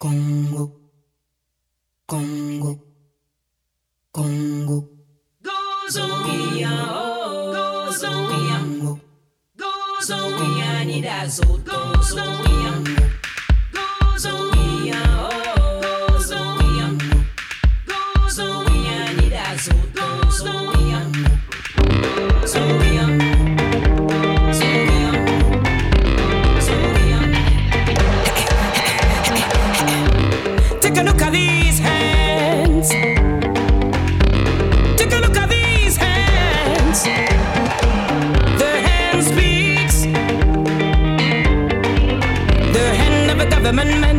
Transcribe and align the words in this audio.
Congo, 0.00 0.80
Congo, 2.06 2.82
Congo. 4.10 4.88
Gozonia, 5.42 6.70
oh, 6.90 7.52
Gozonia, 7.84 8.60
Gozonia, 9.54 10.80
women 43.70 44.09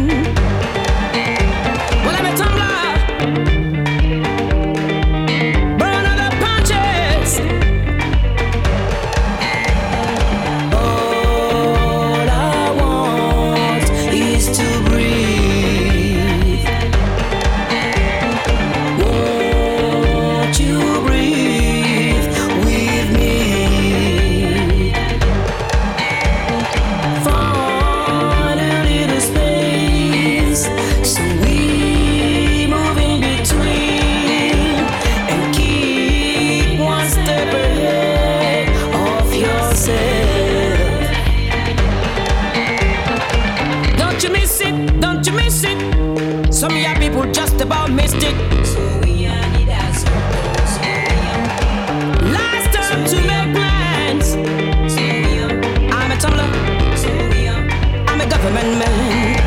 government 58.42 58.80
men. 58.80 59.38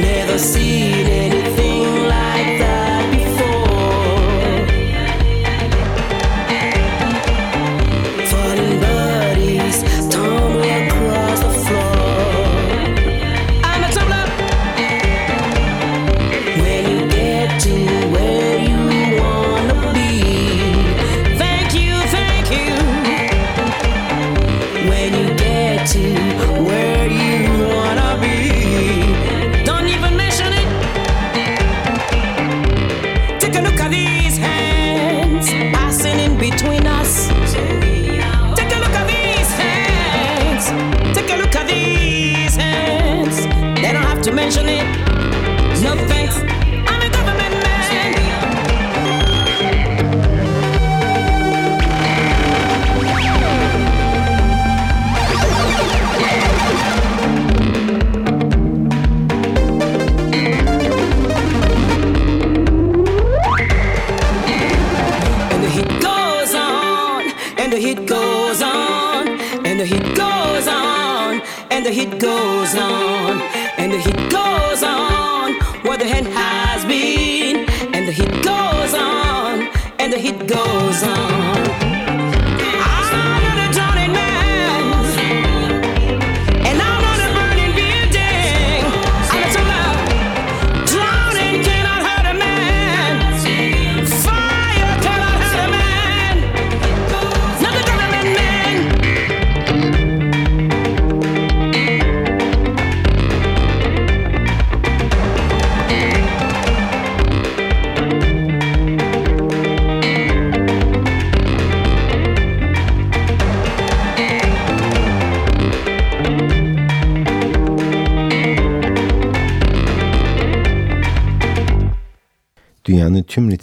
Never 0.00 0.38
see 0.38 0.79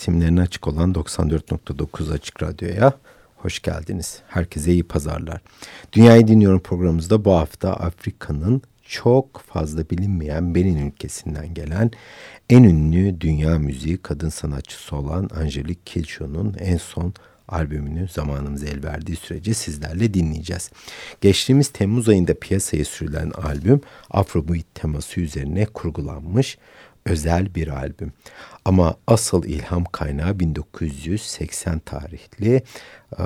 Ritimlerine 0.07 0.41
açık 0.41 0.68
olan 0.68 0.94
94.9 0.94 2.13
Açık 2.13 2.44
Radyo'ya 2.44 2.94
hoş 3.35 3.62
geldiniz. 3.62 4.22
Herkese 4.28 4.72
iyi 4.72 4.84
pazarlar. 4.84 5.41
Dünyayı 5.94 6.28
Dinliyorum 6.28 6.59
programımızda 6.59 7.25
bu 7.25 7.34
hafta 7.34 7.73
Afrika'nın 7.73 8.62
çok 8.84 9.41
fazla 9.41 9.90
bilinmeyen 9.90 10.56
Benin 10.56 10.88
ülkesinden 10.88 11.53
gelen 11.53 11.91
en 12.50 12.63
ünlü 12.63 13.22
dünya 13.22 13.59
müziği 13.59 13.97
kadın 13.97 14.29
sanatçısı 14.29 14.96
olan 14.96 15.29
Angelique 15.35 15.84
Kidjo'nun 15.85 16.56
en 16.59 16.78
son 16.78 17.13
albümünü 17.47 18.07
zamanımız 18.07 18.63
el 18.63 18.84
verdiği 18.84 19.16
sürece 19.16 19.53
sizlerle 19.53 20.13
dinleyeceğiz. 20.13 20.72
Geçtiğimiz 21.22 21.69
Temmuz 21.69 22.09
ayında 22.09 22.34
piyasaya 22.34 22.85
sürülen 22.85 23.31
albüm 23.31 23.81
Afrobeat 24.12 24.75
teması 24.75 25.22
üzerine 25.22 25.66
kurgulanmış 25.66 26.57
özel 27.07 27.55
bir 27.55 27.67
albüm. 27.67 28.11
Ama 28.67 28.96
asıl 29.08 29.43
ilham 29.43 29.85
kaynağı 29.85 30.40
1980 30.40 31.79
tarihli 31.79 32.64
eee, 33.19 33.25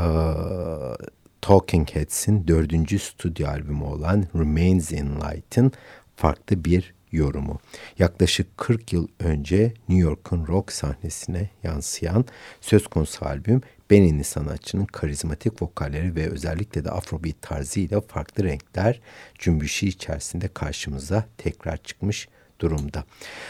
Talking 1.42 1.90
Heads'in 1.90 2.48
dördüncü 2.48 3.00
stüdyo 3.00 3.48
albümü 3.48 3.84
olan 3.84 4.26
Remains 4.36 4.92
in 4.92 5.06
Light'ın 5.16 5.72
farklı 6.16 6.66
bir 6.66 6.94
yorumu. 7.12 7.60
Yaklaşık 8.00 8.58
40 8.58 8.94
yıl 8.94 9.08
önce 9.20 9.74
New 9.90 10.04
York'un 10.10 10.48
rock 10.48 10.72
sahnesine 10.72 11.50
yansıyan 11.64 12.26
söz 12.62 12.88
konusu 12.88 13.26
albüm 13.26 13.62
Beninli 13.92 14.24
sanatçının 14.24 14.86
karizmatik 14.86 15.62
vokalleri 15.62 16.16
ve 16.16 16.30
özellikle 16.30 16.86
de 16.86 16.92
Afrobeat 16.92 17.42
tarzıyla 17.42 18.02
farklı 18.02 18.44
renkler 18.44 19.02
cümbüşü 19.40 19.86
içerisinde 19.86 20.48
karşımıza 20.48 21.26
tekrar 21.38 21.78
çıkmış 21.78 22.28
durumda. 22.62 23.04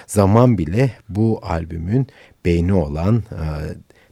Zaman 0.08 0.58
bile 0.58 0.92
bu 1.10 1.40
albümün 1.44 2.08
beyni 2.46 2.74
olan 2.74 3.24
e, 3.32 3.46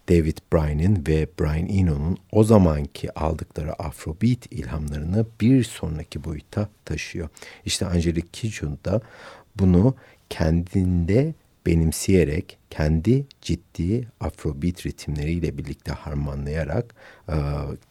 David 0.09 0.37
Bryan'in 0.53 1.03
ve 1.07 1.27
Brian 1.39 1.69
Eno'nun 1.69 2.17
o 2.31 2.43
zamanki 2.43 3.19
aldıkları 3.19 3.73
Afrobeat 3.73 4.51
ilhamlarını 4.51 5.25
bir 5.41 5.63
sonraki 5.63 6.23
boyuta 6.23 6.69
taşıyor. 6.85 7.29
İşte 7.65 7.85
Angelique 7.85 8.29
Kidjo 8.31 8.67
da 8.85 9.01
bunu 9.55 9.95
kendinde 10.29 11.33
benimseyerek 11.65 12.57
kendi 12.69 13.25
ciddi 13.41 14.07
afrobeat 14.19 14.85
ritimleriyle 14.85 15.57
birlikte 15.57 15.91
harmanlayarak 15.91 16.95
e, 17.29 17.35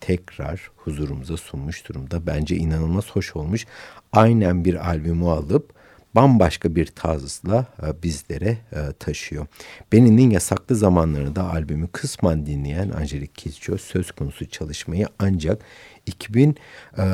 tekrar 0.01 0.71
huzurumuza 0.77 1.37
sunmuş 1.37 1.89
durumda. 1.89 2.27
Bence 2.27 2.57
inanılmaz 2.57 3.11
hoş 3.11 3.37
olmuş. 3.37 3.67
Aynen 4.13 4.65
bir 4.65 4.89
albümü 4.89 5.25
alıp 5.25 5.78
bambaşka 6.15 6.75
bir 6.75 6.87
tarzla 6.87 7.67
e, 7.83 8.03
bizlere 8.03 8.59
e, 8.73 8.93
taşıyor. 8.99 9.47
Benin'in 9.93 10.31
yasaklı 10.31 10.77
zamanlarını 10.77 11.37
da 11.37 11.51
albümü 11.51 11.89
kısmen 11.89 12.47
dinleyen 12.47 12.91
Angelique 12.91 13.33
Kizço 13.35 13.79
söz 13.79 14.13
konusu 14.13 14.49
çalışmayı 14.49 15.07
ancak 15.19 15.63
2000 16.07 16.57
e, 16.99 17.05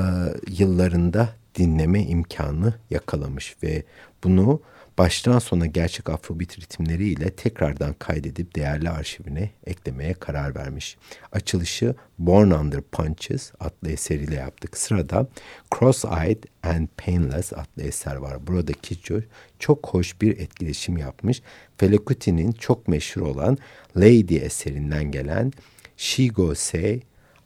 yıllarında 0.48 1.28
dinleme 1.54 2.02
imkanı 2.02 2.74
yakalamış 2.90 3.56
ve 3.62 3.84
bunu 4.24 4.60
baştan 4.98 5.38
sona 5.38 5.66
gerçek 5.66 6.10
afrobit 6.10 6.58
ritimleriyle 6.60 7.30
tekrardan 7.30 7.92
kaydedip 7.92 8.56
değerli 8.56 8.90
arşivine 8.90 9.50
eklemeye 9.66 10.14
karar 10.14 10.54
vermiş. 10.54 10.96
Açılışı 11.32 11.94
Born 12.18 12.50
Under 12.50 12.80
Punches 12.80 13.52
adlı 13.60 13.90
eseriyle 13.90 14.34
yaptık. 14.34 14.76
Sırada 14.76 15.28
Cross-Eyed 15.70 16.44
and 16.62 16.88
Painless 16.96 17.52
adlı 17.52 17.82
eser 17.82 18.16
var. 18.16 18.46
Burada 18.46 18.64
Buradaki 18.64 19.22
çok 19.58 19.86
hoş 19.86 20.20
bir 20.20 20.38
etkileşim 20.38 20.96
yapmış. 20.96 21.42
Felekuti'nin 21.76 22.52
çok 22.52 22.88
meşhur 22.88 23.20
olan 23.22 23.58
Lady 23.96 24.36
eserinden 24.36 25.10
gelen 25.10 25.52
She 25.96 26.26
Go 26.28 26.54
Say, 26.54 27.00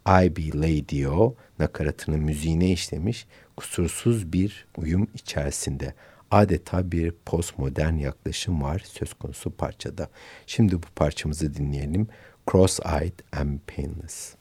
I 0.07 0.37
Be 0.37 0.59
Lady 0.59 1.07
O 1.07 1.35
nakaratını 1.59 2.19
müziğine 2.19 2.73
işlemiş 2.73 3.27
kusursuz 3.57 4.33
bir 4.33 4.67
uyum 4.77 5.09
içerisinde 5.15 5.95
adeta 6.31 6.93
bir 6.93 7.11
postmodern 7.11 7.97
yaklaşım 7.97 8.63
var 8.63 8.83
söz 8.85 9.15
konusu 9.15 9.51
parçada. 9.51 10.09
Şimdi 10.47 10.83
bu 10.83 10.87
parçamızı 10.97 11.55
dinleyelim. 11.55 12.09
Cross-Eyed 12.47 13.41
and 13.41 13.59
Painless. 13.67 14.39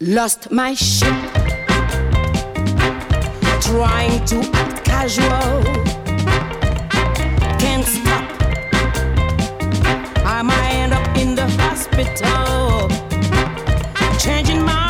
Lost 0.00 0.50
my 0.50 0.74
shit. 0.74 1.35
trying 3.66 4.24
to 4.24 4.36
act 4.54 4.84
casual. 4.84 5.64
Can't 7.58 7.84
stop. 7.84 8.24
I 10.24 10.40
might 10.42 10.72
end 10.82 10.92
up 10.92 11.16
in 11.18 11.34
the 11.34 11.48
hospital. 11.58 12.88
Changing 14.20 14.62
my 14.62 14.85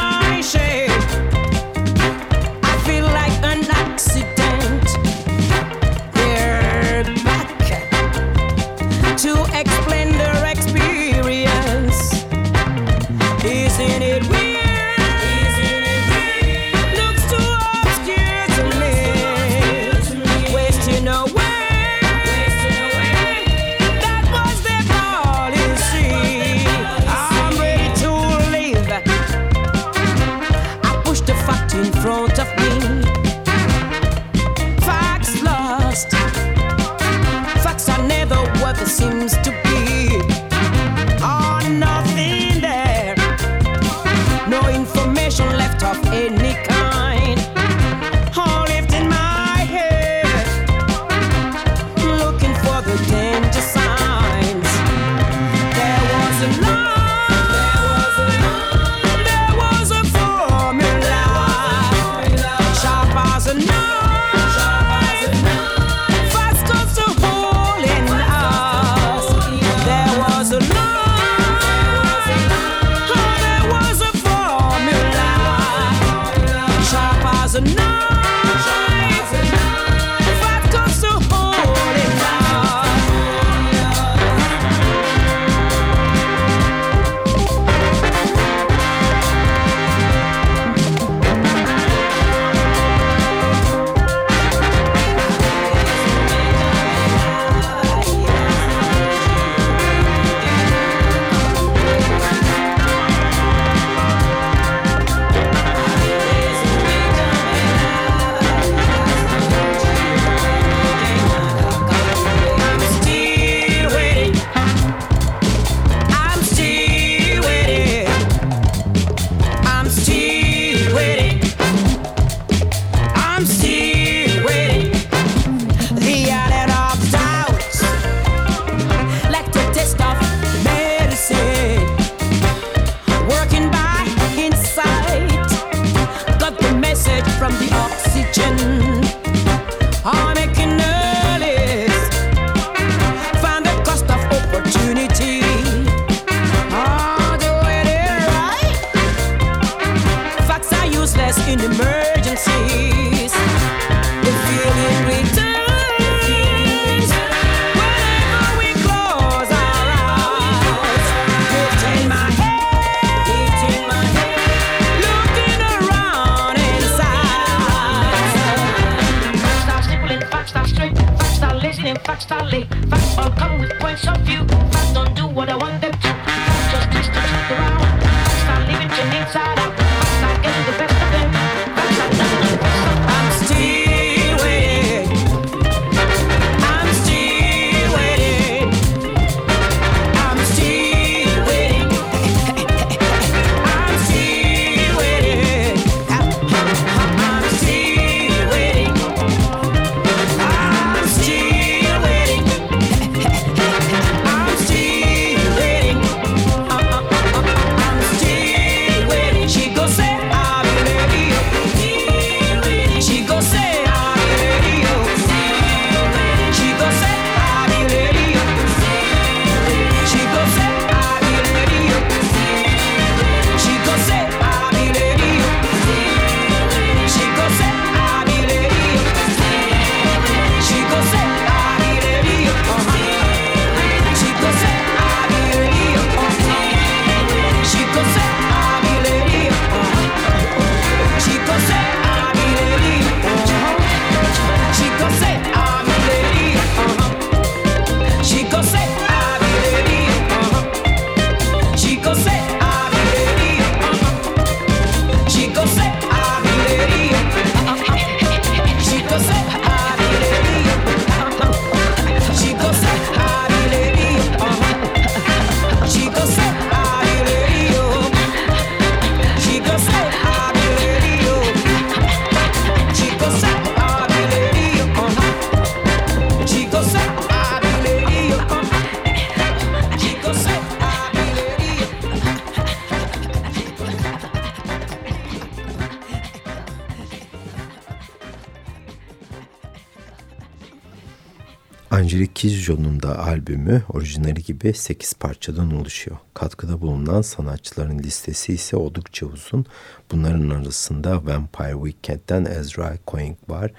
Kidjo'nun 292.67 293.03
da 293.03 293.19
albümü 293.19 293.83
orijinali 293.89 294.43
gibi 294.43 294.75
8 294.75 295.15
parçadan 295.15 295.75
oluşuyor. 295.75 296.17
Katkıda 296.35 296.81
bulunan 296.81 297.23
sanatçıların 297.23 297.99
listesi 297.99 298.53
ise 298.53 298.77
oldukça 298.77 299.27
uzun. 299.27 299.67
Bunların 300.13 300.51
arasında 300.51 301.27
Vampire 301.27 301.73
Weekend'den 301.73 302.45
Ezra 302.45 302.97
Coing 303.07 303.37
var. 303.49 303.73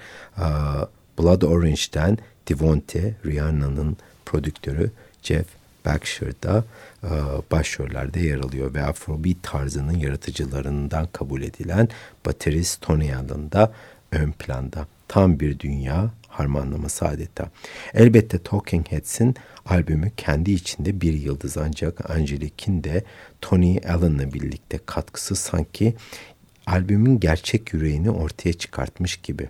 Blood 1.18 1.42
Orange'den 1.42 2.18
Devonte, 2.48 3.14
Rihanna'nın 3.26 3.96
prodüktörü 4.26 4.90
Jeff 5.22 5.46
Baxter 5.84 6.62
başrollerde 7.50 8.20
yer 8.20 8.38
alıyor 8.38 8.74
ve 8.74 8.84
Afrobeat 8.84 9.42
tarzının 9.42 9.98
yaratıcılarından 9.98 11.08
kabul 11.12 11.42
edilen 11.42 11.88
baterist 12.26 12.80
Tony 12.80 13.14
Allen 13.14 13.52
da 13.52 13.72
ön 14.12 14.32
planda. 14.32 14.86
Tam 15.08 15.40
bir 15.40 15.58
dünya 15.58 16.10
harmanlaması 16.38 17.08
adeta. 17.08 17.50
Elbette 17.94 18.38
Talking 18.38 18.86
Heads'in 18.88 19.34
albümü 19.66 20.12
kendi 20.16 20.50
içinde 20.50 21.00
bir 21.00 21.12
yıldız 21.12 21.56
ancak 21.56 22.10
Angelique'in 22.10 22.84
de 22.84 23.04
Tony 23.40 23.78
Allen'la 23.78 24.32
birlikte 24.32 24.78
katkısı 24.86 25.36
sanki 25.36 25.94
albümün 26.66 27.20
gerçek 27.20 27.74
yüreğini 27.74 28.10
ortaya 28.10 28.52
çıkartmış 28.52 29.16
gibi. 29.16 29.48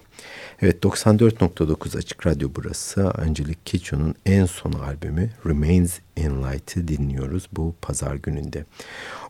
Evet 0.62 0.84
94.9 0.84 1.98
Açık 1.98 2.26
Radyo 2.26 2.50
burası. 2.56 3.10
Angelique 3.10 3.62
Kidjo'nun 3.64 4.14
en 4.26 4.44
son 4.44 4.72
albümü 4.72 5.30
Remains 5.46 5.98
in 6.16 6.42
Light'ı 6.42 6.88
dinliyoruz 6.88 7.48
bu 7.52 7.74
pazar 7.82 8.14
gününde. 8.14 8.64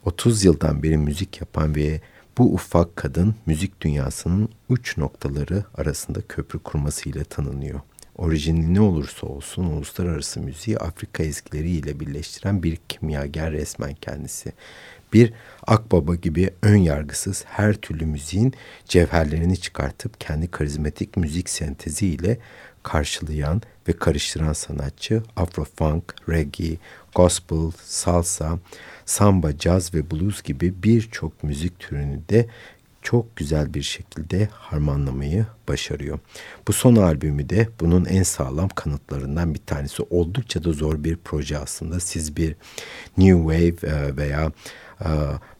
30 0.05 0.45
yıldan 0.45 0.83
beri 0.83 0.97
müzik 0.97 1.41
yapan 1.41 1.75
ve 1.75 2.01
bu 2.39 2.55
ufak 2.55 2.97
kadın 2.97 3.35
müzik 3.47 3.81
dünyasının 3.81 4.49
uç 4.69 4.99
noktaları 4.99 5.65
arasında 5.75 6.21
köprü 6.29 6.59
kurmasıyla 6.59 7.25
tanınıyor. 7.25 7.81
Orijini 8.17 8.75
ne 8.75 8.81
olursa 8.81 9.27
olsun 9.27 9.65
uluslararası 9.65 10.41
müziği 10.41 10.79
Afrika 10.79 11.23
ezgileriyle 11.23 12.01
birleştiren 12.01 12.63
bir 12.63 12.77
kimyager 12.89 13.53
resmen 13.53 13.95
kendisi. 13.95 14.53
Bir 15.13 15.33
akbaba 15.67 16.15
gibi 16.15 16.51
ön 16.63 16.77
yargısız 16.77 17.45
her 17.49 17.75
türlü 17.75 18.07
müziğin 18.07 18.55
cevherlerini 18.85 19.57
çıkartıp 19.61 20.21
kendi 20.21 20.49
karizmatik 20.49 21.17
müzik 21.17 21.51
senteziyle 21.51 22.39
karşılayan 22.83 23.63
ve 23.89 23.93
karıştıran 23.93 24.53
sanatçı 24.53 25.23
Afro-funk, 25.37 26.03
reggae, 26.29 26.77
gospel, 27.15 27.71
salsa, 27.85 28.59
samba, 29.07 29.59
caz 29.59 29.95
ve 29.95 30.11
blues 30.11 30.43
gibi 30.43 30.83
birçok 30.83 31.45
müzik 31.45 31.79
türünü 31.79 32.21
de 32.29 32.47
çok 33.03 33.37
güzel 33.37 33.75
bir 33.75 33.83
şekilde 33.83 34.49
harmanlamayı 34.53 35.47
başarıyor. 35.69 36.19
Bu 36.69 36.73
son 36.73 36.97
albümü 36.97 37.49
de 37.49 37.69
bunun 37.81 38.05
en 38.05 38.23
sağlam 38.23 38.69
kanıtlarından 38.69 39.55
bir 39.55 39.61
tanesi. 39.67 40.03
Oldukça 40.11 40.65
da 40.65 40.73
zor 40.73 41.05
bir 41.05 41.17
proje 41.17 41.59
aslında. 41.59 42.01
Siz 42.01 42.37
bir 42.37 42.57
New 43.19 43.39
Wave 43.39 43.95
e, 43.95 44.17
veya 44.17 44.53
e, 45.01 45.09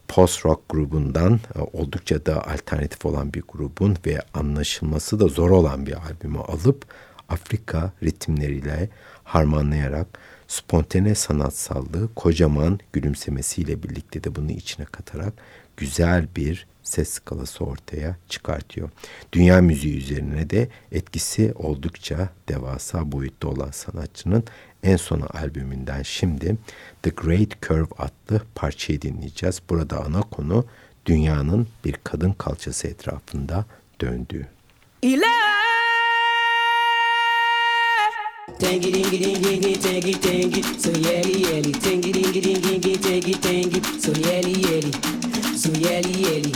post 0.09 0.47
rock 0.47 0.69
grubundan 0.69 1.41
e, 1.57 1.61
oldukça 1.73 2.27
da 2.27 2.47
alternatif 2.47 3.07
olan 3.07 3.33
bir 3.33 3.43
grubun 3.49 3.97
ve 4.07 4.19
anlaşılması 4.35 5.21
da 5.21 5.29
zor 5.29 5.51
olan 5.51 5.87
bir 5.87 5.95
albümü 5.95 6.39
alıp 6.39 6.85
Afrika 7.29 7.93
ritimleriyle 8.03 8.89
harmanlayarak 9.25 10.07
spontane 10.49 11.15
sanatsallığı 11.15 12.15
kocaman 12.15 12.81
gülümsemesiyle 12.93 13.83
birlikte 13.83 14.25
de 14.25 14.35
bunu 14.35 14.51
içine 14.51 14.87
katarak 14.87 15.33
güzel 15.77 16.29
bir 16.37 16.67
ses 16.83 17.11
skalası 17.11 17.65
ortaya 17.65 18.17
çıkartıyor. 18.29 18.91
Dünya 19.33 19.61
müziği 19.61 19.99
üzerine 19.99 20.51
de 20.51 20.69
etkisi 20.93 21.53
oldukça 21.55 22.29
devasa 22.49 23.13
boyutta 23.13 23.49
olan 23.49 23.71
sanatçının 23.71 24.45
en 24.83 24.97
son 24.97 25.21
albümünden 25.21 26.03
şimdi 26.03 26.57
The 27.03 27.11
Great 27.11 27.63
Curve 27.63 27.89
adlı 27.99 28.43
parçayı 28.55 29.03
dinleyeceğiz. 29.03 29.63
Burada 29.71 30.05
ana 30.05 30.21
konu 30.21 30.67
dünyanın 31.07 31.69
bir 31.85 31.97
kadın 32.05 32.33
kalçası 32.33 32.89
etrafında 32.89 33.65
döndüğü. 34.01 34.47
İle 35.03 35.38
Tangy 38.59 38.91
dingy 38.91 39.19
dingy 39.19 39.61
dingy 39.61 39.75
tangy 39.77 40.15
tangy 40.15 40.63
so 40.63 40.91
yelly 40.91 41.43
yelly 41.45 41.73
tangy 41.73 42.11
dingy 42.11 42.41
dingy 42.41 42.79
dingy 42.81 42.97
tangy 42.99 43.35
tangy 43.35 43.81
so 44.01 44.11
yelly 44.13 44.53
yelly 44.53 44.93
so 45.57 45.71
yelly 45.71 46.11
yelly 46.11 46.53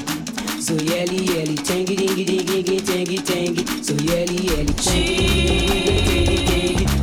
so 0.61 0.75
yelly 0.75 1.19
yelly 1.31 1.55
tangy 1.55 1.95
dingy 1.95 2.25
dingy 2.25 2.63
dingy 2.63 2.81
tangy 2.81 3.19
tangy 3.19 3.65
so 3.85 3.95
yelly 3.95 4.35
yelly 4.35 4.75
tangy 4.83 5.13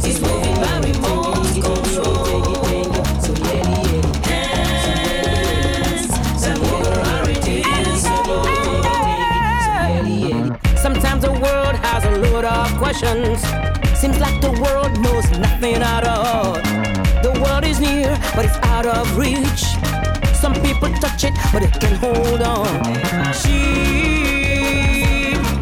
is 0.05 0.19
moving 0.19 0.55
by 0.55 0.79
remote 0.83 1.47
control 1.63 2.93
so 3.23 3.31
yelly 3.47 3.77
yelly 3.87 4.09
Sometimes 10.75 11.21
the 11.23 11.31
world 11.31 11.75
has 11.77 12.03
a 12.03 12.11
load 12.17 12.43
of 12.43 12.77
questions 12.77 13.58
Seems 13.99 14.17
like 14.17 14.39
the 14.39 14.51
world 14.51 14.97
knows 15.01 15.29
nothing 15.37 15.75
at 15.75 16.07
all. 16.07 16.53
The 17.21 17.37
world 17.43 17.65
is 17.65 17.81
near, 17.81 18.17
but 18.33 18.45
it's 18.45 18.55
out 18.67 18.85
of 18.85 19.17
reach. 19.17 19.65
Some 20.39 20.53
people 20.53 20.89
touch 21.01 21.25
it, 21.25 21.33
but 21.51 21.63
it 21.63 21.73
can 21.81 21.95
hold 21.95 22.41
on. 22.41 22.65
She 23.33 23.59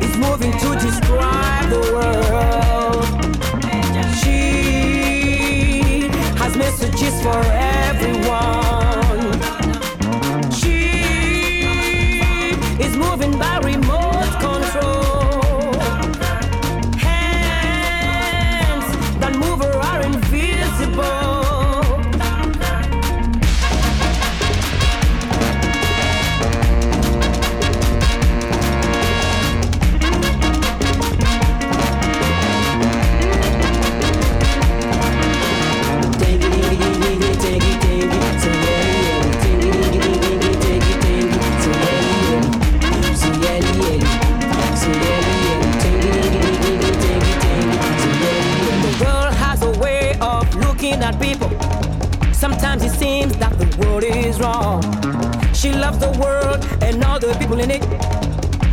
is 0.05 0.15
moving 0.17 0.51
to 0.51 0.75
describe 0.77 1.69
the 1.71 1.81
world. 1.95 3.05
She 4.21 6.09
has 6.37 6.55
messages 6.55 7.19
for 7.23 7.41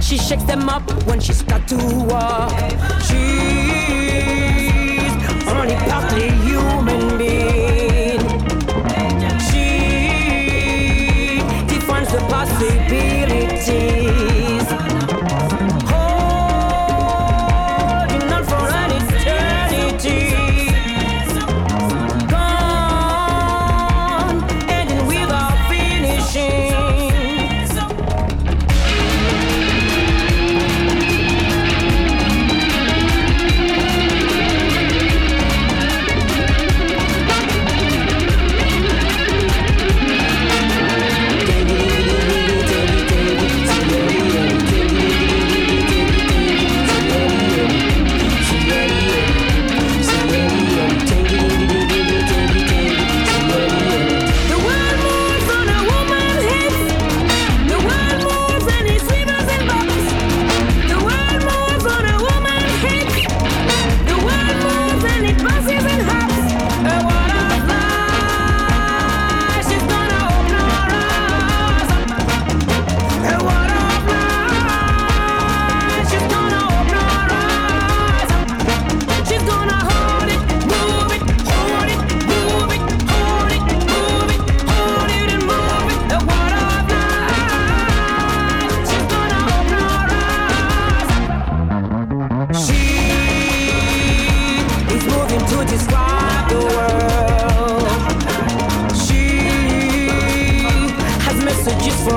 She 0.05 0.19
shakes 0.19 0.45
them 0.45 0.69
up 0.69 0.83
when 1.07 1.19
she's 1.19 1.41
got 1.41 1.67
to 1.69 1.77
walk. 1.77 2.53
She's 3.01 3.17
only 5.49 5.77
partly 5.89 6.44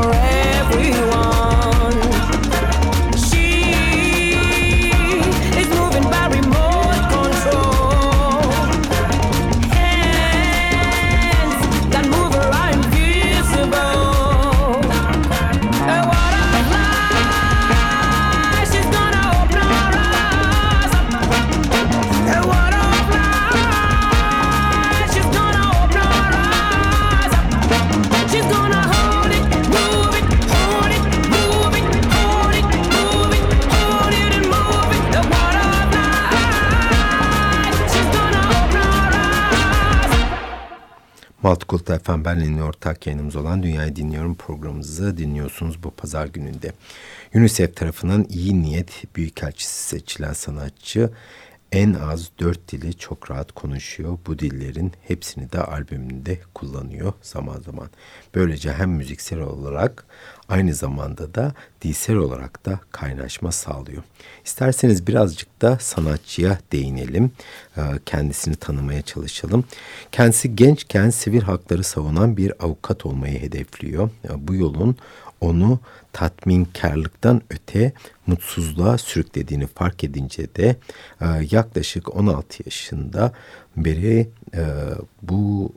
for 0.04 0.14
everyone. 0.14 1.47
Multicult 41.72 42.04
FM 42.04 42.26
Berlin'le 42.26 42.62
ortak 42.62 43.08
yayınımız 43.08 43.36
olan 43.36 43.64
Dünyayı 43.64 43.96
Dinliyorum 43.96 44.36
programımızı 44.36 45.18
dinliyorsunuz 45.18 45.84
bu 45.84 45.92
pazar 45.92 46.28
gününde. 46.28 46.72
UNICEF 47.34 47.76
tarafından 47.76 48.26
iyi 48.30 48.62
niyet 48.62 49.16
büyükelçisi 49.16 49.84
seçilen 49.84 50.34
sanatçı 50.34 51.10
en 51.72 51.94
az 51.94 52.30
dört 52.40 52.72
dili 52.72 52.98
çok 52.98 53.32
rahat 53.32 53.52
konuşuyor. 53.52 54.18
Bu 54.28 54.40
dillerin 54.40 54.92
hepsini 55.08 55.52
de 55.52 55.62
albümünde 55.62 56.40
kullanıyor 56.54 57.14
zaman 57.22 57.62
zaman. 57.62 57.90
Böylece 58.36 58.74
hem 58.74 58.90
müziksel 58.92 59.40
olarak 59.40 60.06
aynı 60.50 60.74
zamanda 60.74 61.36
da 61.36 61.54
dilsel 61.82 62.16
olarak 62.16 62.66
da 62.66 62.80
kaynaşma 62.92 63.52
sağlıyor. 63.52 64.04
İsterseniz 64.46 65.08
birazcık 65.08 65.62
da 65.62 65.78
sanatçıya 65.80 66.60
değinelim. 66.72 67.32
Ee, 67.78 67.82
Kendisini 68.06 68.56
tanımaya 68.56 69.02
çalışalım. 69.02 69.64
Kendisi 70.12 70.56
gençken 70.56 71.10
sivil 71.10 71.42
hakları 71.42 71.84
savunan 71.84 72.38
bir 72.38 72.64
avukat 72.66 73.06
olmayı 73.06 73.40
hedefliyor. 73.40 74.10
Ee, 74.26 74.48
Bu 74.48 74.56
yolun 74.56 74.98
onu 75.42 75.80
tatminkarlıktan 76.14 77.42
öte 77.50 77.92
mutsuzluğa 78.28 78.98
sürüklediğini 78.98 79.68
fark 79.68 80.04
edince 80.04 80.56
de 80.56 80.76
e, 81.22 81.26
yaklaşık 81.52 82.16
16 82.16 82.64
yaşında 82.66 83.34
beri 83.78 84.30
e, 84.56 84.64
bu 85.22 85.72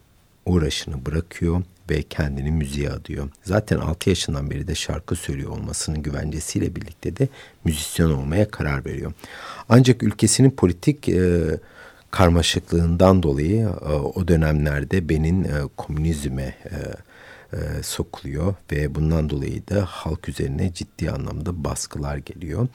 uğraşını 0.47 1.07
bırakıyor 1.07 1.63
ve 1.91 2.03
kendini 2.03 2.51
müziğe 2.51 2.91
adıyor. 2.91 3.29
Zaten 3.43 3.77
6 3.79 4.11
yaşından 4.11 4.51
beri 4.51 4.69
de 4.69 4.75
şarkı 4.75 5.17
söylüyor 5.17 5.51
olmasının 5.51 6.03
güvencesiyle 6.03 6.77
birlikte 6.77 7.17
de 7.17 7.29
müzisyen 7.65 8.07
olmaya 8.07 8.51
karar 8.51 8.85
veriyor. 8.85 9.13
Ancak 9.69 10.03
ülkesinin 10.03 10.51
politik 10.51 11.09
e, 11.09 11.41
karmaşıklığından 12.11 13.23
dolayı 13.23 13.61
e, 13.61 13.93
o 13.93 14.29
dönemlerde 14.29 15.09
benim 15.09 15.45
e, 15.45 15.49
komünizme 15.77 16.55
e, 17.53 17.83
sokuluyor 17.83 18.55
ve 18.73 18.95
bundan 18.95 19.31
dolayı 19.31 19.69
da 19.69 19.85
halk 19.85 20.29
üzerine 20.29 20.75
ciddi 20.75 21.11
anlamda 21.11 21.65
baskılar 21.65 22.17
geliyor. 22.17 22.69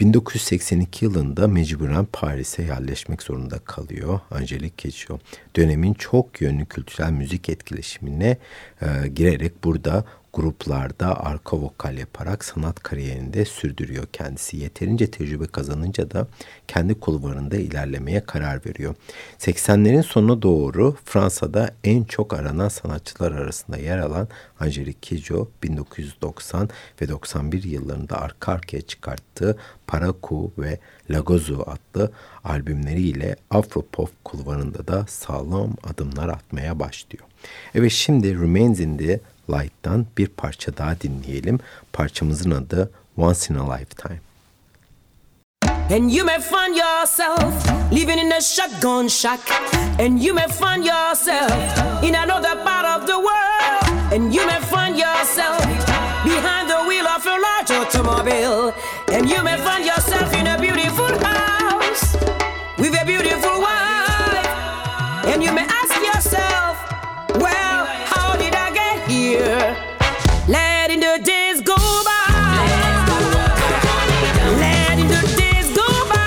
1982 0.00 1.04
yılında 1.04 1.48
mecburen 1.48 2.06
Paris'e 2.12 2.62
yerleşmek 2.62 3.22
zorunda 3.22 3.58
kalıyor 3.58 4.20
Angelique 4.30 4.76
Kidjo. 4.76 5.18
Dönemin 5.56 5.94
çok 5.94 6.40
yönlü 6.40 6.66
kültürel 6.66 7.10
müzik 7.10 7.48
etkileşimine 7.48 8.36
e, 8.82 9.08
girerek 9.08 9.64
burada 9.64 10.04
gruplarda 10.32 11.24
arka 11.24 11.56
vokal 11.56 11.98
yaparak 11.98 12.44
sanat 12.44 12.82
kariyerini 12.82 13.32
de 13.32 13.44
sürdürüyor 13.44 14.06
kendisi. 14.12 14.56
Yeterince 14.56 15.10
tecrübe 15.10 15.46
kazanınca 15.46 16.10
da 16.10 16.26
kendi 16.68 17.00
kulvarında 17.00 17.56
ilerlemeye 17.56 18.20
karar 18.24 18.66
veriyor. 18.66 18.94
80'lerin 19.38 20.02
sonuna 20.02 20.42
doğru 20.42 20.96
Fransa'da 21.04 21.74
en 21.84 22.04
çok 22.04 22.32
aranan 22.32 22.68
sanatçılar 22.68 23.32
arasında 23.32 23.76
yer 23.76 23.98
alan 23.98 24.28
Angelique 24.60 25.00
Kidjo 25.00 25.48
1990 25.62 26.68
ve 27.02 27.08
91 27.08 27.62
yıllarında 27.62 28.20
arka 28.20 28.52
arkaya 28.52 28.82
çıkarttığı 28.82 29.58
Paraku 29.86 30.52
ve 30.58 30.78
Lagozu 31.10 31.64
adlı 31.66 32.12
albümleriyle 32.44 33.36
Afropop 33.50 34.24
kulvarında 34.24 34.86
da 34.86 35.06
sağlam 35.08 35.76
adımlar 35.84 36.28
atmaya 36.28 36.78
başlıyor. 36.78 37.24
Evet 37.74 37.92
şimdi 37.92 38.34
Remains 38.34 38.80
in 38.80 38.98
the 38.98 39.20
Light'tan 39.50 40.06
bir 40.18 40.28
parça 40.28 40.76
daha 40.76 41.00
dinleyelim. 41.00 41.58
Parçamızın 41.92 42.50
adı 42.50 42.90
Once 43.16 43.54
in 43.54 43.58
a 43.58 43.76
Lifetime. 43.76 44.20
And 45.90 46.10
you 46.10 46.24
may 46.24 46.40
find 46.40 46.76
yourself 46.76 47.66
living 47.92 48.18
in 48.18 48.30
a 48.30 48.40
shotgun 48.40 49.08
shack. 49.08 49.40
And 49.98 50.22
you 50.22 50.34
may 50.34 50.48
find 50.48 50.84
yourself 50.84 51.52
in 52.02 52.14
another 52.14 52.64
part 52.64 52.86
of 52.86 53.06
the 53.06 53.18
world. 53.18 54.12
And 54.12 54.34
you 54.34 54.46
may 54.46 54.60
find 54.60 54.96
yourself 54.96 55.60
behind 56.24 56.70
the 56.70 56.84
wheel 56.88 57.06
of 57.06 57.26
a 57.26 57.36
large 57.36 57.70
automobile. 57.70 58.72
And 59.12 59.28
you 59.28 59.42
may 59.42 59.58
find 59.58 59.84
yourself 59.84 60.32
in 60.34 60.46
a 60.46 60.58
beautiful 60.58 61.18
house 61.18 62.16
with 62.78 62.94
a 62.94 63.04
beautiful 63.04 63.60
wife. 63.60 63.81
Letting 70.48 71.00
the 71.00 71.18
days 71.24 71.62
go 71.62 71.74
by. 71.74 72.10
Letting 74.60 75.08
the 75.08 75.22
days 75.40 75.68
go 75.74 75.88
by. 76.12 76.18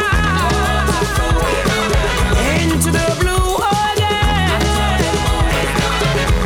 Into 2.58 2.90
the 2.92 3.08
blue 3.22 3.58
again. 3.86 4.62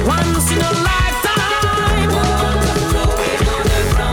Once 0.06 0.52
in 0.52 0.60
a 0.60 0.72
lifetime. 0.90 2.12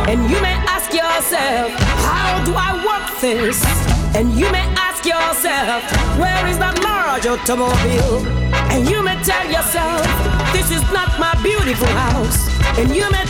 And 0.08 0.30
you 0.30 0.40
may 0.40 0.56
ask 0.68 0.92
yourself, 0.92 1.72
how 2.06 2.44
do 2.44 2.52
I 2.54 2.70
work 2.86 3.20
this? 3.20 3.58
And 4.14 4.26
you 4.38 4.50
may 4.52 4.66
ask 4.76 5.04
yourself, 5.04 5.82
where 6.16 6.46
is 6.46 6.58
that 6.58 6.78
large 6.84 7.26
automobile? 7.26 8.24
And 8.70 8.88
you 8.88 9.02
may 9.02 9.16
tell 9.24 9.50
yourself, 9.50 9.95
beautiful 11.66 11.88
house. 11.88 12.46
And 12.78 12.94
you 12.94 13.10
may 13.10 13.26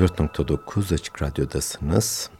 ...94.9 0.00 0.94
Açık 0.94 1.22
Radyo'dasınız. 1.22 2.30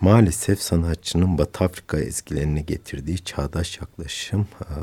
Maalesef 0.00 0.62
sanatçının 0.62 1.38
Batı 1.38 1.64
Afrika 1.64 2.00
ezgilerini 2.00 2.66
getirdiği 2.66 3.18
çağdaş 3.18 3.80
yaklaşım... 3.80 4.48
e, 4.60 4.74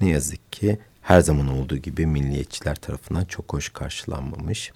...ne 0.00 0.08
yazık 0.08 0.52
ki 0.52 0.78
her 1.00 1.20
zaman 1.20 1.48
olduğu 1.48 1.76
gibi 1.76 2.06
milliyetçiler 2.06 2.74
tarafından 2.74 3.24
çok 3.24 3.52
hoş 3.52 3.68
karşılanmamış. 3.68 4.72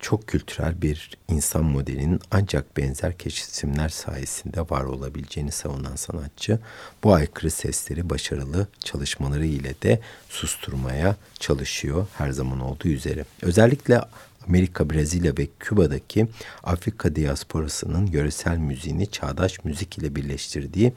Çok 0.00 0.28
kültürel 0.28 0.82
bir 0.82 1.18
insan 1.28 1.64
modelinin 1.64 2.20
ancak 2.30 2.76
benzer 2.76 3.18
kesimler 3.18 3.88
sayesinde 3.88 4.60
var 4.60 4.84
olabileceğini 4.84 5.52
savunan 5.52 5.96
sanatçı... 5.96 6.58
...bu 7.04 7.14
aykırı 7.14 7.50
sesleri 7.50 8.10
başarılı 8.10 8.66
çalışmaları 8.78 9.46
ile 9.46 9.74
de 9.82 10.00
susturmaya 10.28 11.16
çalışıyor 11.40 12.06
her 12.18 12.30
zaman 12.30 12.60
olduğu 12.60 12.88
üzere. 12.88 13.24
Özellikle 13.42 14.00
Amerika, 14.48 14.90
Brezilya 14.90 15.32
ve 15.38 15.48
Küba'daki 15.60 16.26
Afrika 16.62 17.16
diasporasının 17.16 18.06
yöresel 18.06 18.58
müziğini 18.58 19.10
çağdaş 19.10 19.64
müzik 19.64 19.98
ile 19.98 20.16
birleştirdiği 20.16 20.92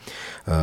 e, 0.47 0.53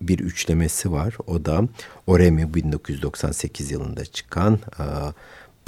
bir 0.00 0.18
üçlemesi 0.18 0.92
var. 0.92 1.16
O 1.26 1.44
da 1.44 1.68
Oremi 2.06 2.54
1998 2.54 3.70
yılında 3.70 4.04
çıkan 4.04 4.54
e, 4.54 4.84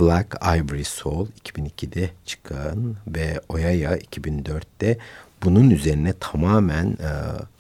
Black 0.00 0.36
Ivory 0.42 0.84
Soul 0.84 1.26
2002'de 1.44 2.10
çıkan 2.26 2.96
ve 3.06 3.40
Oyaya 3.48 3.98
2004'te 3.98 4.98
bunun 5.44 5.70
üzerine 5.70 6.12
tamamen 6.20 6.86
e, 6.86 7.10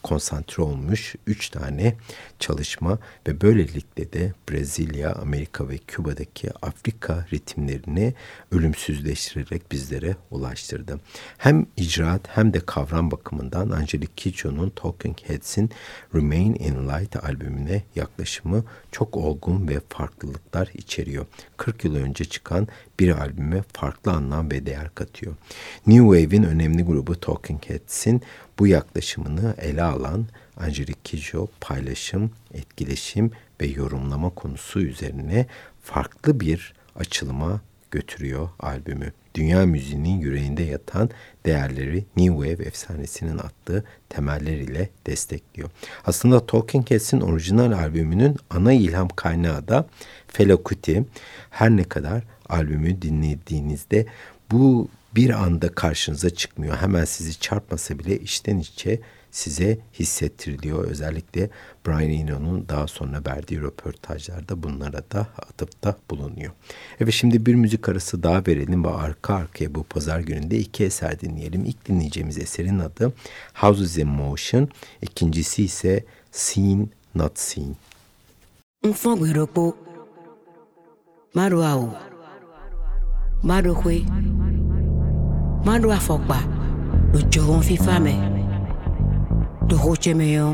konsantre 0.04 0.62
olmuş 0.62 1.14
üç 1.26 1.48
tane 1.48 1.94
çalışma 2.38 2.98
ve 3.28 3.40
böylelikle 3.40 4.12
de 4.12 4.32
Brezilya, 4.50 5.12
Amerika 5.12 5.68
ve 5.68 5.78
Küba'daki 5.78 6.50
Afrika 6.62 7.26
ritimlerini 7.32 8.14
ölümsüzleştirerek 8.52 9.72
bizlere 9.72 10.16
ulaştırdı. 10.30 11.00
Hem 11.38 11.66
icraat 11.76 12.20
hem 12.28 12.54
de 12.54 12.60
kavram 12.60 13.10
bakımından 13.10 13.70
Angelique 13.70 14.14
Kidjo'nun 14.16 14.70
Talking 14.70 15.16
Heads'in 15.22 15.70
Remain 16.14 16.54
in 16.54 16.88
Light 16.88 17.24
albümüne 17.24 17.82
yaklaşımı 17.94 18.64
çok 18.92 19.16
olgun 19.16 19.68
ve 19.68 19.80
farklılıklar 19.88 20.70
içeriyor. 20.74 21.26
40 21.56 21.84
yıl 21.84 21.94
önce 21.96 22.24
çıkan 22.24 22.68
bir 23.00 23.10
albüme 23.10 23.62
farklı 23.72 24.12
anlam 24.12 24.50
ve 24.50 24.66
değer 24.66 24.94
katıyor. 24.94 25.34
New 25.86 26.18
Wave'in 26.18 26.42
önemli 26.42 26.82
grubu 26.82 27.20
Talking 27.20 27.64
Heads'in 27.64 28.22
bu 28.58 28.66
yaklaşımını 28.66 29.54
ele 29.58 29.82
alan 29.82 30.26
Angelique 30.56 31.02
Kidjo 31.04 31.48
paylaşım, 31.60 32.30
etkileşim 32.54 33.30
ve 33.60 33.66
yorumlama 33.66 34.30
konusu 34.30 34.80
üzerine 34.80 35.46
farklı 35.82 36.40
bir 36.40 36.74
açılıma 36.96 37.60
götürüyor 37.90 38.48
albümü. 38.60 39.12
Dünya 39.34 39.66
müziğinin 39.66 40.20
yüreğinde 40.20 40.62
yatan 40.62 41.10
değerleri 41.46 42.04
New 42.16 42.48
Wave 42.48 42.68
efsanesinin 42.68 43.38
attığı 43.38 43.84
temeller 44.08 44.56
ile 44.56 44.88
destekliyor. 45.06 45.70
Aslında 46.06 46.46
Talking 46.46 46.90
Heads'in 46.90 47.20
orijinal 47.20 47.72
albümünün 47.72 48.36
ana 48.50 48.72
ilham 48.72 49.08
kaynağı 49.08 49.68
da 49.68 49.86
Fela 50.28 50.56
Kuti. 50.56 51.04
Her 51.50 51.70
ne 51.70 51.84
kadar 51.84 52.22
albümü 52.48 53.02
dinlediğinizde 53.02 54.06
bu 54.50 54.88
bir 55.16 55.30
anda 55.30 55.68
karşınıza 55.68 56.30
çıkmıyor. 56.30 56.76
Hemen 56.76 57.04
sizi 57.04 57.40
çarpmasa 57.40 57.98
bile 57.98 58.18
içten 58.20 58.58
içe 58.58 59.00
size 59.30 59.78
hissettiriliyor. 59.92 60.84
Özellikle 60.84 61.50
Brian 61.86 62.10
Eno'nun 62.10 62.68
daha 62.68 62.86
sonra 62.86 63.22
verdiği 63.26 63.60
röportajlarda 63.60 64.62
bunlara 64.62 65.02
da 65.12 65.20
atıfta 65.20 65.96
bulunuyor. 66.10 66.52
Evet 67.00 67.14
şimdi 67.14 67.46
bir 67.46 67.54
müzik 67.54 67.88
arası 67.88 68.22
daha 68.22 68.42
verelim 68.46 68.84
ve 68.84 68.88
arka 68.88 69.34
arkaya 69.34 69.74
bu 69.74 69.82
pazar 69.82 70.20
gününde 70.20 70.58
iki 70.58 70.84
eser 70.84 71.20
dinleyelim. 71.20 71.64
İlk 71.64 71.88
dinleyeceğimiz 71.88 72.38
eserin 72.38 72.78
adı 72.78 73.12
Houses 73.54 73.98
in 73.98 74.08
Motion, 74.08 74.68
ikincisi 75.02 75.64
ise 75.64 76.04
Seen 76.32 76.88
Not 77.14 77.38
Seen. 77.38 77.76
Gbèròpó 78.84 79.74
maro 81.34 81.62
maɖo 85.66 85.88
afɔkpa 85.98 86.38
ɖo 87.12 87.18
dzohom 87.30 87.60
fifa 87.68 87.94
me. 88.04 88.12
Ɖo 89.68 89.76
xotsemeyo 89.82 90.46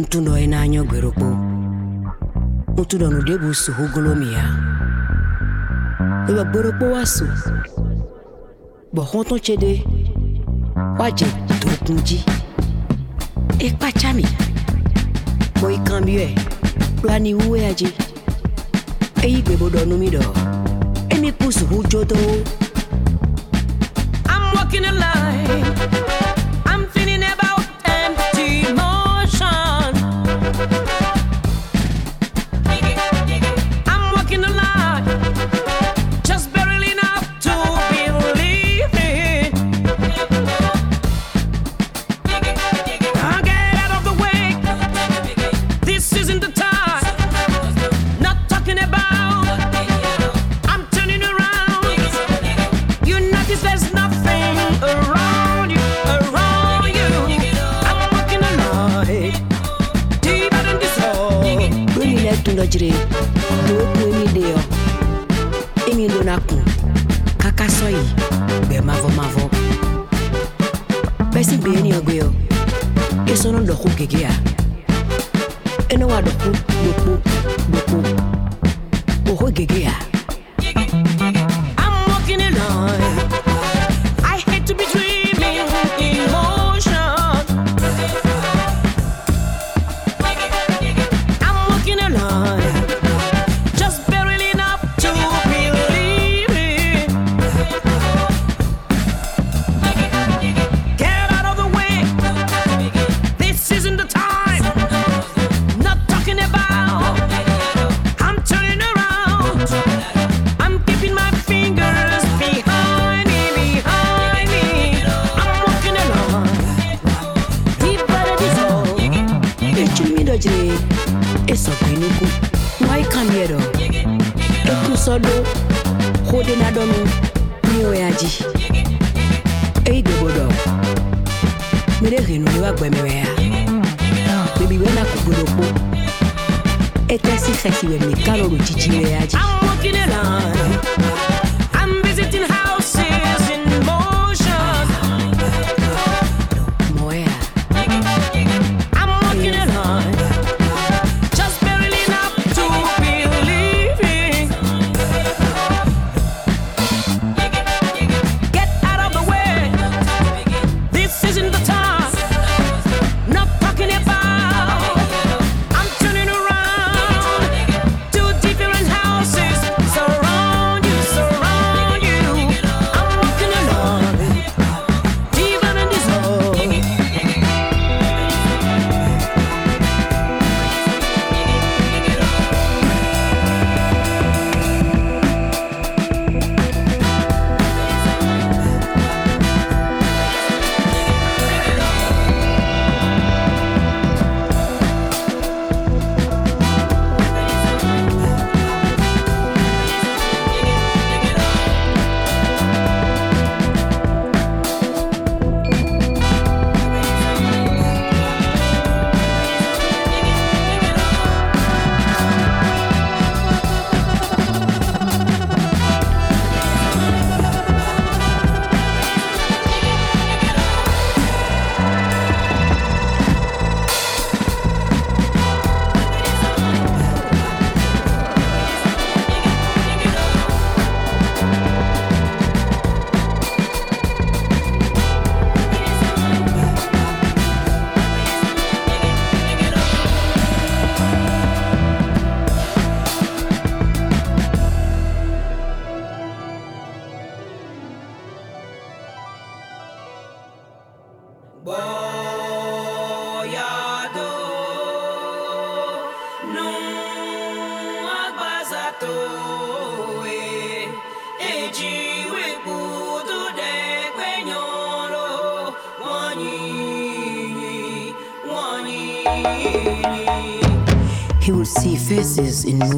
ŋtunɔ 0.00 0.32
yi 0.40 0.46
na 0.52 0.58
anyɔ 0.64 0.82
gbeɖokpo 0.88 1.28
ŋtunɔ 2.80 3.06
nu 3.12 3.20
ɖe 3.26 3.34
bu 3.42 3.48
suho 3.62 3.84
golomia 3.92 4.44
ebe 6.28 6.42
gbeɖokpo 6.50 6.84
wa 6.94 7.02
su 7.14 7.26
bɔ 8.94 9.02
tse 9.44 9.54
ɖe 9.62 9.72
woadze 10.98 11.26
dokun 11.60 11.98
dzi 12.06 12.18
ekpatsa 13.66 14.08
mi. 14.16 14.24
Bɔ 15.60 15.66
yi 15.72 15.78
kan 15.86 16.02
biɔe 16.06 16.26
ɖo 17.02 17.08
aniwuwe 17.16 17.58
ya 17.64 17.72
dzi 17.78 17.88
eyi 19.24 19.42
gbebo 19.44 19.66
nu 19.88 19.94
e 19.96 19.98
mi 19.98 20.08
ɖɔ 20.14 20.22
emi 21.14 21.28
ku 21.38 21.46
suho 21.58 21.82
dzodowo. 21.90 22.61
walking 24.72 24.86
a 24.86 24.92
line. 24.92 26.01
lo 73.66 73.74
khu 73.74 73.88
ke 73.98 74.06
kia 74.06 74.30
eno 75.88 76.06
wa 76.06 76.22
do 76.22 76.30
khu 76.40 77.31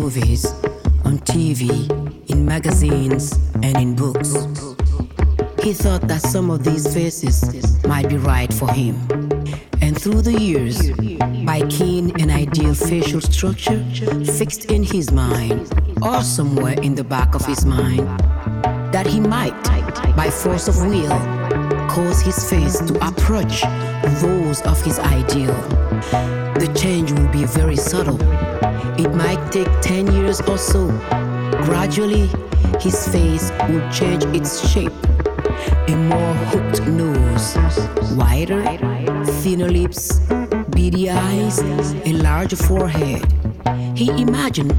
movies, 0.04 0.44
on 1.06 1.16
TV, 1.20 1.88
in 2.28 2.44
magazines, 2.44 3.32
and 3.62 3.74
in 3.78 3.96
books. 3.96 4.34
He 5.62 5.72
thought 5.72 6.02
that 6.08 6.20
some 6.20 6.50
of 6.50 6.62
these 6.62 6.92
faces 6.92 7.36
might 7.86 8.10
be 8.10 8.18
right 8.18 8.52
for 8.52 8.70
him. 8.70 8.96
And 9.80 9.98
through 9.98 10.20
the 10.20 10.38
years, 10.38 10.90
by 11.46 11.66
keen 11.70 12.12
and 12.20 12.30
ideal 12.30 12.74
facial 12.74 13.22
structure 13.22 13.82
fixed 14.38 14.66
in 14.70 14.82
his 14.82 15.10
mind, 15.10 15.72
or 16.02 16.20
somewhere 16.20 16.78
in 16.82 16.94
the 16.94 17.04
back 17.04 17.34
of 17.34 17.46
his 17.46 17.64
mind, 17.64 18.06
that 18.92 19.06
he 19.06 19.20
might, 19.20 19.58
by 20.16 20.28
force 20.28 20.68
of 20.68 20.76
will, 20.84 21.33
cause 21.94 22.20
his 22.20 22.50
face 22.50 22.76
to 22.80 22.94
approach 23.06 23.62
those 24.20 24.60
of 24.62 24.82
his 24.82 24.98
ideal. 24.98 25.54
The 26.58 26.68
change 26.76 27.12
will 27.12 27.28
be 27.28 27.44
very 27.44 27.76
subtle. 27.76 28.18
It 28.98 29.14
might 29.14 29.52
take 29.52 29.68
10 29.80 30.12
years 30.12 30.40
or 30.40 30.58
so. 30.58 30.88
Gradually, 31.62 32.28
his 32.80 33.06
face 33.06 33.52
will 33.68 33.88
change 33.92 34.24
its 34.34 34.68
shape. 34.68 34.92
A 35.86 35.94
more 35.94 36.34
hooked 36.50 36.82
nose, 36.88 37.56
wider, 38.16 38.60
thinner 39.40 39.70
lips, 39.70 40.18
beady 40.70 41.10
eyes, 41.10 41.60
a 41.60 42.12
larger 42.12 42.56
forehead. 42.56 43.24
He 43.94 44.10
imagined 44.20 44.74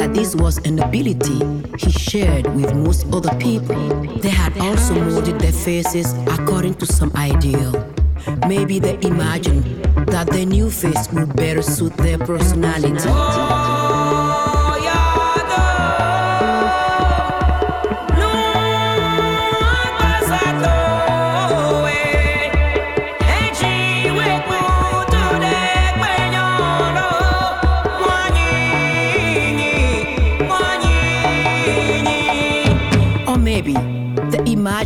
that 0.00 0.14
this 0.14 0.34
was 0.34 0.56
an 0.64 0.78
ability 0.78 1.44
he 1.76 1.90
shared 1.90 2.46
with 2.54 2.74
most 2.74 3.06
other 3.12 3.36
people. 3.36 3.76
They 4.20 4.30
had 4.30 4.56
also 4.56 4.94
molded 4.94 5.38
their 5.38 5.52
faces 5.52 6.14
according 6.38 6.76
to 6.76 6.86
some 6.86 7.12
ideal. 7.16 7.72
Maybe 8.48 8.78
they 8.78 8.98
imagined 9.02 9.62
that 10.06 10.28
their 10.28 10.46
new 10.46 10.70
face 10.70 11.12
would 11.12 11.36
better 11.36 11.60
suit 11.60 11.94
their 11.98 12.16
personality. 12.16 13.79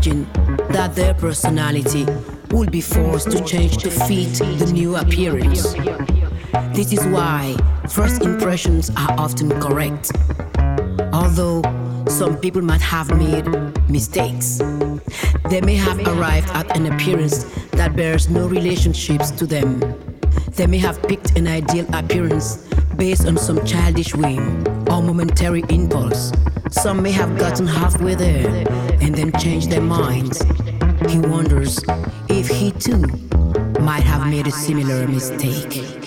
Imagine 0.07 0.27
that 0.69 0.95
their 0.95 1.15
personality 1.15 2.07
will 2.51 2.67
be 2.67 2.81
forced 2.81 3.31
to 3.31 3.43
change 3.45 3.79
to 3.79 3.91
fit 3.91 4.35
the 4.59 4.71
new 4.73 4.97
appearance. 4.97 5.75
This 6.75 6.93
is 6.93 7.05
why 7.07 7.57
first 7.89 8.23
impressions 8.23 8.91
are 8.91 9.13
often 9.19 9.49
correct. 9.61 10.13
Although 11.13 11.63
some 12.09 12.37
people 12.39 12.63
might 12.63 12.81
have 12.81 13.09
made 13.17 13.47
mistakes, 13.89 14.59
they 15.49 15.61
may 15.61 15.77
have 15.77 15.99
arrived 16.07 16.49
at 16.51 16.77
an 16.77 16.87
appearance 16.93 17.45
that 17.73 17.97
bears 17.97 18.29
no 18.29 18.47
relationships 18.47 19.31
to 19.33 19.47
them. 19.47 19.81
They 20.53 20.67
may 20.67 20.79
have 20.79 21.03
picked 21.03 21.37
an 21.39 21.47
ideal 21.47 21.87
appearance 21.95 22.69
based 22.97 23.27
on 23.27 23.37
some 23.37 23.65
childish 23.65 24.15
whim 24.15 24.67
or 24.89 25.03
momentary 25.03 25.65
impulse. 25.69 26.33
Some 26.83 27.03
may 27.03 27.13
have 27.13 27.39
gotten 27.39 27.69
halfway 27.69 28.17
there 28.17 28.67
and 29.01 29.15
then 29.15 29.31
changed 29.39 29.71
their 29.71 29.81
minds. 29.81 30.43
He 31.09 31.21
wonders 31.21 31.79
if 32.29 32.49
he 32.49 32.73
too 32.73 32.99
might 33.81 34.03
have 34.03 34.29
made 34.29 34.49
a 34.49 34.51
similar 34.51 35.07
mistake. 35.07 36.04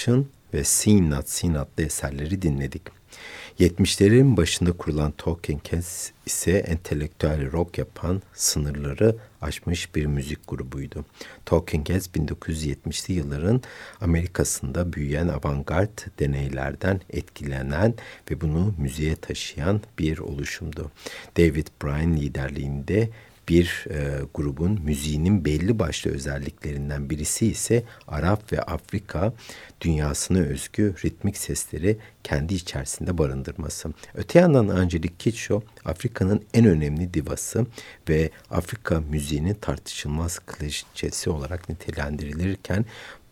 Motion 0.00 0.26
ve 0.54 0.64
Seen 0.64 1.10
adlı 1.10 1.82
eserleri 1.82 2.42
dinledik. 2.42 2.82
70'lerin 3.58 4.36
başında 4.36 4.72
kurulan 4.72 5.10
Talking 5.10 5.60
Heads 5.70 6.10
ise 6.26 6.52
entelektüel 6.52 7.52
rock 7.52 7.78
yapan 7.78 8.22
sınırları 8.34 9.16
aşmış 9.42 9.94
bir 9.94 10.06
müzik 10.06 10.48
grubuydu. 10.48 11.04
Talking 11.46 11.88
Heads 11.88 12.06
1970'li 12.06 13.14
yılların 13.14 13.62
Amerika'sında 14.00 14.92
büyüyen 14.92 15.28
avantgard 15.28 15.98
deneylerden 16.18 17.00
etkilenen 17.10 17.94
ve 18.30 18.40
bunu 18.40 18.74
müziğe 18.78 19.16
taşıyan 19.16 19.80
bir 19.98 20.18
oluşumdu. 20.18 20.90
David 21.36 21.66
Bryan 21.82 22.16
liderliğinde 22.16 23.10
bir 23.50 23.84
e, 23.90 24.20
grubun 24.34 24.80
müziğinin 24.84 25.44
belli 25.44 25.78
başlı 25.78 26.10
özelliklerinden 26.10 27.10
birisi 27.10 27.46
ise 27.46 27.82
Arap 28.08 28.52
ve 28.52 28.62
Afrika 28.62 29.32
dünyasına 29.80 30.38
özgü 30.38 30.94
ritmik 31.04 31.36
sesleri 31.36 31.98
kendi 32.24 32.54
içerisinde 32.54 33.18
barındırması. 33.18 33.92
Öte 34.14 34.38
yandan 34.38 34.68
Angelique 34.68 35.16
Kidjo 35.18 35.62
Afrika'nın 35.84 36.44
en 36.54 36.64
önemli 36.64 37.14
divası 37.14 37.66
ve 38.08 38.30
Afrika 38.50 39.00
müziğinin 39.00 39.54
tartışılmaz 39.54 40.38
klişesi 40.38 41.30
olarak 41.30 41.68
nitelendirilirken 41.68 42.84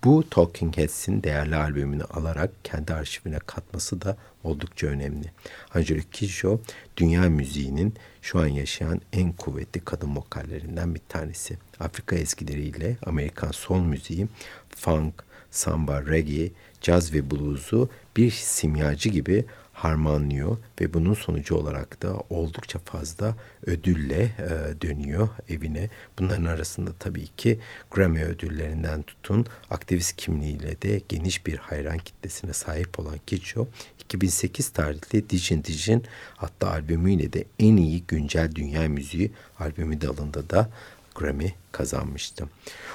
bu 0.05 0.25
Talking 0.31 0.77
Heads'in 0.77 1.23
değerli 1.23 1.57
albümünü 1.57 2.05
alarak 2.05 2.51
kendi 2.65 2.95
arşivine 2.95 3.39
katması 3.39 4.01
da 4.01 4.17
oldukça 4.45 4.87
önemli. 4.87 5.33
Angelique 5.75 6.11
Kidjo 6.13 6.61
dünya 6.97 7.23
müziğinin 7.23 7.95
şu 8.23 8.39
an 8.39 8.47
yaşayan 8.47 9.01
en 9.13 9.33
kuvvetli 9.33 9.81
kadın 9.81 10.17
vokallerinden 10.17 10.95
bir 10.95 11.01
tanesi. 11.09 11.59
Afrika 11.81 12.17
ezgileriyle 12.17 12.97
Amerikan 13.07 13.51
soul 13.51 13.81
müziği, 13.81 14.29
funk, 14.77 15.15
samba, 15.51 16.07
reggae, 16.07 16.51
caz 16.81 17.13
ve 17.15 17.31
blues'u 17.31 17.91
bir 18.17 18.31
simyacı 18.31 19.09
gibi 19.09 19.45
harmanlıyor 19.79 20.57
ve 20.81 20.95
bunun 20.95 21.15
sonucu 21.15 21.55
olarak 21.55 22.03
da 22.03 22.23
oldukça 22.31 22.79
fazla 22.79 23.35
ödülle 23.67 24.23
e, 24.23 24.81
dönüyor 24.83 25.29
evine. 25.49 25.89
Bunların 26.19 26.45
arasında 26.45 26.91
tabii 26.99 27.27
ki 27.27 27.59
Grammy 27.91 28.23
ödüllerinden 28.23 29.03
tutun 29.03 29.47
aktivist 29.71 30.17
kimliğiyle 30.17 30.83
de 30.83 31.01
geniş 31.09 31.47
bir 31.47 31.57
hayran 31.59 31.99
kitlesine 31.99 32.53
sahip 32.53 33.01
olan 33.01 33.19
Kicho 33.27 33.69
2008 33.99 34.69
tarihli 34.69 35.31
Dijin 35.31 35.65
Dijin 35.65 36.05
hatta 36.37 36.71
albümüyle 36.71 37.33
de 37.33 37.45
en 37.59 37.77
iyi 37.77 38.05
güncel 38.09 38.55
dünya 38.55 38.89
müziği 38.89 39.31
albümü 39.59 40.01
dalında 40.01 40.51
da 40.51 40.71
Grammy 41.19 41.53
kazanmıştı. 41.73 42.49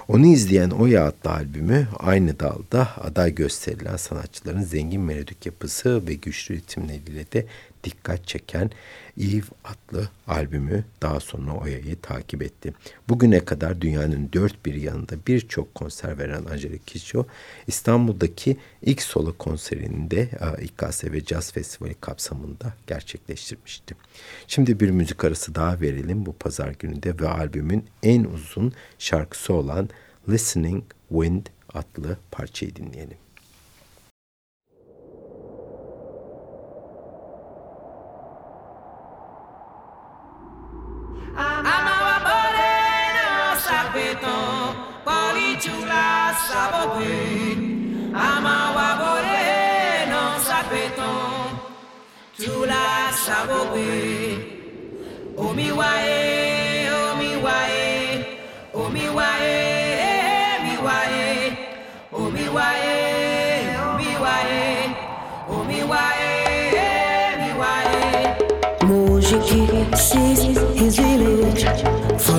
Onu 0.08 0.26
izleyen 0.26 0.70
Oya 0.70 1.06
adlı 1.06 1.32
albümü 1.32 1.88
aynı 2.00 2.40
dalda 2.40 2.90
aday 3.02 3.36
gösterilen 3.36 3.98
sanatçıların 3.98 4.62
zengin 4.64 5.02
melodik 5.02 5.46
yapısı 5.46 6.08
ve 6.08 6.14
güçlü 6.14 6.56
ritimleriyle 6.56 7.32
de 7.32 7.46
dikkat 7.84 8.28
çeken 8.28 8.72
Eve 9.18 9.42
adlı 9.64 10.10
albümü 10.28 10.86
daha 11.02 11.20
sonra 11.20 11.52
Oya'yı 11.52 12.02
takip 12.02 12.42
etti. 12.42 12.74
Bugüne 13.10 13.46
kadar 13.46 13.82
dünyanın 13.82 14.30
dört 14.34 14.66
bir 14.66 14.74
yanında 14.74 15.16
birçok 15.28 15.76
konser 15.76 16.20
veren 16.20 16.46
Angelique 16.46 16.82
Kidjo, 16.86 17.26
İstanbul'daki 17.68 18.58
ilk 18.82 19.02
solo 19.02 19.34
konserini 19.38 20.12
de 20.12 20.30
İKS 20.62 21.04
ve 21.04 21.20
Jazz 21.20 21.52
Festivali 21.52 21.94
kapsamında 21.94 22.74
gerçekleştirmişti. 22.88 23.96
Şimdi 24.48 24.80
bir 24.80 24.90
müzik 24.90 25.24
arası 25.24 25.56
daha 25.56 25.82
verelim 25.82 26.26
bu 26.26 26.34
pazar 26.34 26.74
gününde 26.80 27.20
ve 27.20 27.28
albümün 27.28 27.86
en 28.04 28.24
uzun 28.24 28.74
şarkısı 29.00 29.54
olan 29.54 29.90
Listening 30.30 30.84
Wind 31.10 31.46
adlı 31.74 32.18
parçayı 32.32 32.76
dinleyelim. 32.76 33.23
Amaba 41.36 42.16
morena 42.26 43.58
sapeton, 43.66 44.76
polichula 45.06 46.34
sabobwe. 46.48 47.16
Amawa 48.14 48.88
morena 49.02 50.22
sapeton, 50.48 51.58
chula 52.38 52.86
sabobwe. 53.26 53.90
Omiwae, 55.38 56.90
omiwae, 57.10 57.84
omiwae, 58.74 59.56
omiwae, 60.54 61.26
omiwae, 62.14 62.96
omiwae, 63.88 64.62
omiwae. 65.50 66.34
Música, 68.86 69.98
sim. 69.98 70.63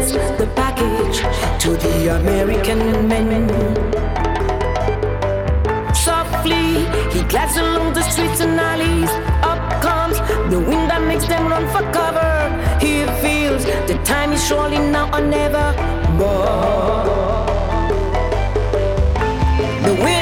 sends 0.00 0.12
the 0.38 0.46
package 0.54 1.18
to 1.62 1.70
the 1.76 2.16
American 2.20 3.08
men. 3.08 3.48
Softly, 5.94 6.86
he 7.12 7.22
glides 7.28 7.56
along 7.56 7.92
the 7.92 8.02
streets 8.02 8.40
and 8.40 8.58
alleys. 8.58 9.10
Up 9.42 9.82
comes 9.82 10.16
the 10.50 10.58
wind 10.58 10.88
that 10.90 11.02
makes 11.06 11.26
them 11.26 11.46
run 11.48 11.66
for 11.68 11.82
cover. 11.92 12.32
He 12.80 13.04
feels 13.20 13.64
the 13.86 14.00
time 14.04 14.32
is 14.32 14.42
surely 14.46 14.78
now 14.78 15.06
or 15.16 15.20
never. 15.20 15.66
More. 16.18 17.04
The 19.86 19.94
wind 20.02 20.21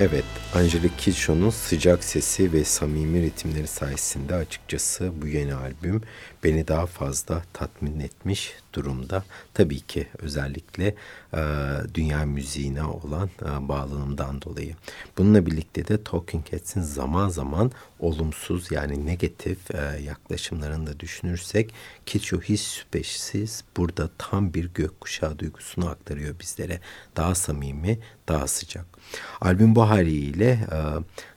Evet, 0.00 0.24
Angelique 0.54 0.96
Kidjo'nun 0.98 1.50
sıcak 1.50 2.04
sesi 2.04 2.52
ve 2.52 2.64
samimi 2.64 3.22
ritimleri 3.22 3.66
sayesinde 3.66 4.34
açıkçası 4.34 5.12
bu 5.22 5.26
yeni 5.26 5.54
albüm 5.54 6.02
beni 6.44 6.68
daha 6.68 6.86
fazla 6.86 7.42
tatmin 7.52 8.00
etmiş 8.00 8.54
durumda. 8.72 9.24
Tabii 9.54 9.80
ki 9.80 10.06
özellikle 10.18 10.94
e, 11.34 11.40
dünya 11.94 12.26
müziğine 12.26 12.84
olan 12.84 13.30
e, 13.42 13.68
bağlılığımdan 13.68 14.42
dolayı. 14.42 14.76
Bununla 15.18 15.46
birlikte 15.46 15.88
de 15.88 16.04
Talking 16.04 16.52
Heads'in 16.52 16.80
zaman 16.80 17.28
zaman 17.28 17.72
olumsuz 17.98 18.72
yani 18.72 19.06
negatif 19.06 19.74
e, 19.74 20.00
yaklaşımlarını 20.02 20.86
da 20.86 21.00
düşünürsek 21.00 21.74
Kidjo 22.06 22.40
hiç 22.40 22.60
şüphesiz 22.60 23.64
burada 23.76 24.10
tam 24.18 24.54
bir 24.54 24.70
gökkuşağı 24.74 25.38
duygusunu 25.38 25.88
aktarıyor 25.88 26.34
bizlere. 26.40 26.80
Daha 27.16 27.34
samimi, 27.34 27.98
daha 28.28 28.46
sıcak. 28.46 28.86
Albüm 29.40 29.74
bu 29.74 29.88
haliyle 29.88 30.50
e, 30.50 30.78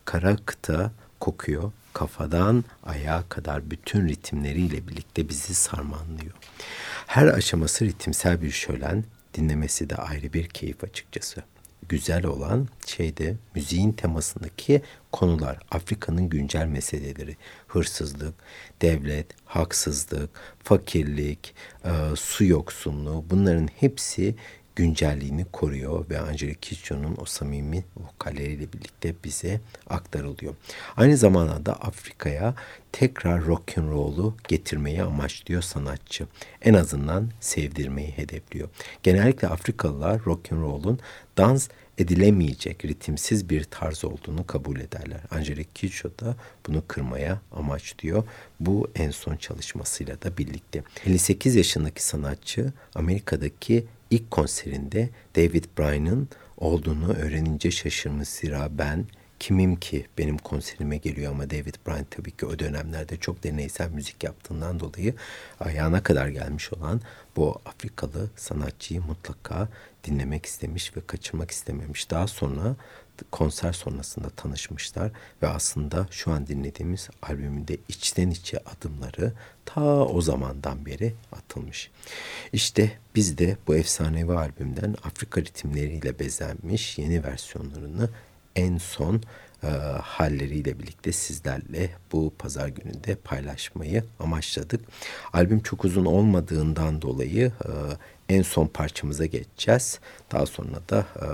kara 0.06 0.36
kıta 0.46 0.92
kokuyor. 1.20 1.72
Kafadan 1.96 2.64
ayağa 2.84 3.24
kadar 3.30 3.72
bütün 3.72 4.08
ritimleriyle 4.08 4.88
birlikte 4.88 5.30
bizi 5.30 5.56
sarmanlıyor. 5.56 6.34
Her 7.08 7.28
aşaması 7.28 7.86
ritimsel 7.86 8.42
bir 8.42 8.52
şölen, 8.52 9.04
dinlemesi 9.34 9.90
de 9.90 9.96
ayrı 9.96 10.34
bir 10.34 10.50
keyif 10.50 10.84
açıkçası. 10.84 11.44
Güzel 11.90 12.26
olan 12.26 12.68
şey 12.86 13.18
de 13.18 13.36
müziğin 13.56 13.92
temasındaki 13.92 14.82
konular, 15.12 15.60
Afrika'nın 15.72 16.30
güncel 16.30 16.66
meseleleri, 16.66 17.38
hırsızlık, 17.68 18.34
devlet, 18.82 19.28
haksızlık, 19.46 20.30
fakirlik, 20.64 21.56
e, 21.86 21.92
su 22.16 22.46
yoksunluğu 22.46 23.26
bunların 23.30 23.68
hepsi 23.68 24.36
güncelliğini 24.76 25.46
koruyor 25.46 26.10
ve 26.10 26.20
Angelique 26.20 26.60
Kidjo'nun 26.62 27.18
o 27.22 27.26
samimi 27.26 27.84
vokalleriyle 27.98 28.74
birlikte 28.74 29.14
bize 29.24 29.62
aktarılıyor. 29.90 30.56
Aynı 30.98 31.18
zamanda 31.18 31.66
da 31.66 31.74
Afrika'ya 31.74 32.56
tekrar 32.92 33.46
rock 33.46 33.78
and 33.78 33.92
roll'u 33.92 34.36
getirmeyi 34.48 35.04
amaçlıyor 35.04 35.62
sanatçı. 35.62 36.28
En 36.62 36.74
azından 36.74 37.30
sevdirmeyi 37.40 38.12
hedefliyor. 38.12 38.70
Genellikle 39.04 39.48
Afrikalılar 39.48 40.26
rock 40.26 40.52
and 40.52 40.62
roll'un 40.62 41.00
dans 41.38 41.70
edilemeyecek 41.98 42.86
ritimsiz 42.86 43.50
bir 43.50 43.64
tarz 43.64 44.06
olduğunu 44.06 44.48
kabul 44.48 44.80
ederler. 44.80 45.20
Angelique 45.32 45.74
Kidjo 45.74 46.10
da 46.20 46.36
bunu 46.68 46.84
kırmaya 46.88 47.42
amaçlıyor. 47.52 48.24
Bu 48.60 48.92
en 48.96 49.12
son 49.12 49.36
çalışmasıyla 49.36 50.22
da 50.22 50.38
birlikte. 50.38 50.84
58 51.06 51.56
yaşındaki 51.56 52.04
sanatçı 52.04 52.74
Amerika'daki 52.96 53.86
ilk 54.10 54.32
konserinde 54.32 55.10
David 55.36 55.66
Bryan'ın 55.78 56.30
olduğunu 56.58 57.14
öğrenince 57.14 57.72
şaşırmış. 57.72 58.30
Zira 58.30 58.78
ben 58.78 59.06
kimim 59.40 59.76
ki 59.76 60.06
benim 60.18 60.38
konserime 60.38 60.98
geliyor 60.98 61.32
ama 61.32 61.50
David 61.50 61.76
Bryan 61.88 62.06
tabii 62.12 62.32
ki 62.32 62.46
o 62.46 62.60
dönemlerde 62.60 63.18
çok 63.18 63.44
deneysel 63.44 63.90
müzik 63.90 64.24
yaptığından 64.24 64.80
dolayı 64.80 65.14
ayağına 65.60 66.04
kadar 66.04 66.28
gelmiş 66.28 66.74
olan 66.74 67.02
bu 67.36 67.62
Afrikalı 67.66 68.30
sanatçıyı 68.36 69.02
mutlaka 69.02 69.70
dinlemek 70.04 70.46
istemiş 70.46 70.98
ve 70.98 71.02
kaçırmak 71.08 71.52
istememiş. 71.52 72.12
Daha 72.12 72.28
sonra 72.28 72.76
konser 73.32 73.74
sonrasında 73.74 74.30
tanışmışlar 74.30 75.12
ve 75.42 75.48
aslında 75.48 76.08
şu 76.12 76.32
an 76.32 76.48
dinlediğimiz 76.48 77.10
albümünde 77.22 77.78
içten 77.88 78.30
içe 78.30 78.58
adımları 78.58 79.34
ta 79.66 80.06
o 80.06 80.22
zamandan 80.22 80.86
beri 80.86 81.14
atılmış. 81.32 81.92
İşte 82.54 83.00
biz 83.16 83.38
de 83.38 83.58
bu 83.68 83.76
efsanevi 83.76 84.34
albümden 84.34 84.96
Afrika 85.04 85.42
ritimleriyle 85.42 86.20
bezenmiş 86.20 86.98
yeni 86.98 87.24
versiyonlarını 87.24 88.10
en 88.56 88.78
son 88.78 89.22
e, 89.66 89.70
halleriyle 90.02 90.80
birlikte 90.80 91.12
sizlerle 91.12 91.90
bu 92.12 92.34
pazar 92.40 92.68
gününde 92.68 93.16
paylaşmayı 93.16 94.04
amaçladık. 94.20 94.82
Albüm 95.34 95.60
çok 95.60 95.86
uzun 95.86 96.06
olmadığından 96.06 97.02
dolayı 97.02 97.52
e, 97.66 97.72
en 98.30 98.42
son 98.42 98.68
parçamıza 98.68 99.26
geçeceğiz. 99.26 100.00
Daha 100.32 100.46
sonra 100.46 100.78
da 100.90 101.06
e, 101.16 101.26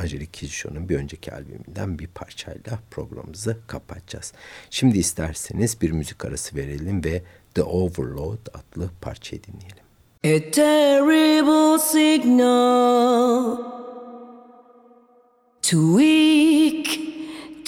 Angelique 0.00 0.30
Kidjo'nun 0.32 0.88
bir 0.88 0.96
önceki 0.96 1.32
albümünden 1.32 1.98
bir 1.98 2.06
parçayla 2.06 2.78
programımızı 2.90 3.58
kapatacağız. 3.66 4.32
Şimdi 4.70 4.98
isterseniz 4.98 5.80
bir 5.80 5.90
müzik 5.90 6.24
arası 6.24 6.56
verelim 6.56 7.04
ve 7.04 7.22
The 7.54 7.62
Overload 7.62 8.46
adlı 8.54 8.90
parçayı 9.00 9.42
dinleyelim. 9.42 9.86
A 10.24 10.50
terrible 10.50 11.78
signal, 11.78 13.56
too 15.62 15.98
weak 15.98 17.15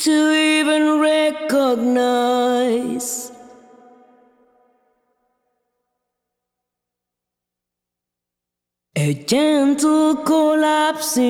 to 0.09 0.21
even 0.33 0.83
recognize. 1.01 2.17
A 8.97 9.13
gentle 9.13 10.17
collapsing, 10.17 11.27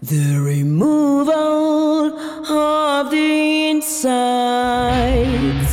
the 0.00 0.38
removal 0.52 2.16
of 2.48 3.10
the 3.10 3.70
insides. 3.70 5.63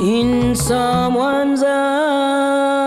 In 0.00 0.54
someone's 0.54 1.62
eyes. 1.62 2.80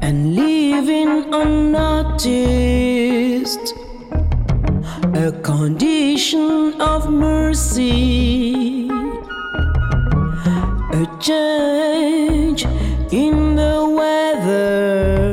and 0.02 0.36
leaving 0.36 1.34
unnoticed. 1.34 2.54
A 5.16 5.32
condition 5.42 6.80
of 6.80 7.10
mercy. 7.10 8.75
Change 11.26 12.62
in 13.12 13.56
the 13.56 13.78
weather. 13.98 15.32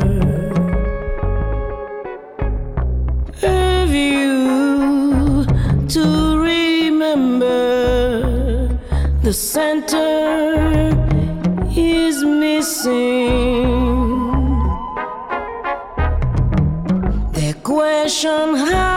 A 3.42 3.84
view 3.88 5.44
to 5.88 6.38
remember 6.38 7.48
the 9.22 9.34
center 9.34 10.96
is 11.76 12.24
missing. 12.24 13.68
The 17.34 17.54
question 17.62 18.54
how 18.54 18.91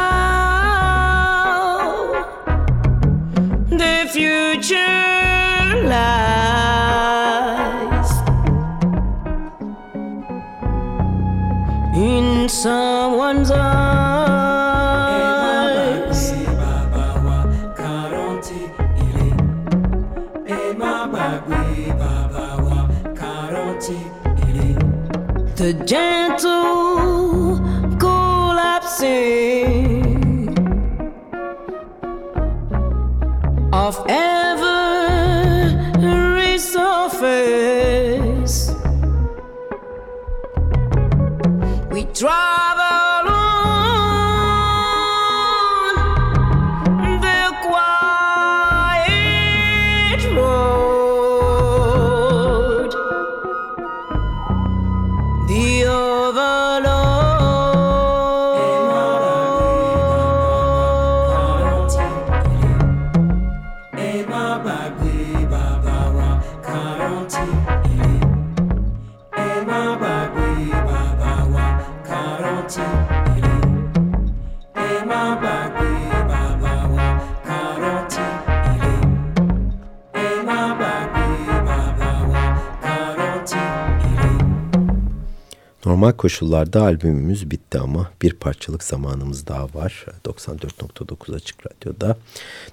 Normal 86.06 86.18
koşullarda 86.18 86.82
albümümüz 86.82 87.52
bitti 87.52 87.80
ama 87.80 88.12
bir 88.22 88.34
parçalık 88.34 88.84
zamanımız 88.84 89.48
daha 89.48 89.74
var. 89.74 90.06
94.9 90.26 91.36
Açık 91.36 91.66
Radyo'da 91.68 92.18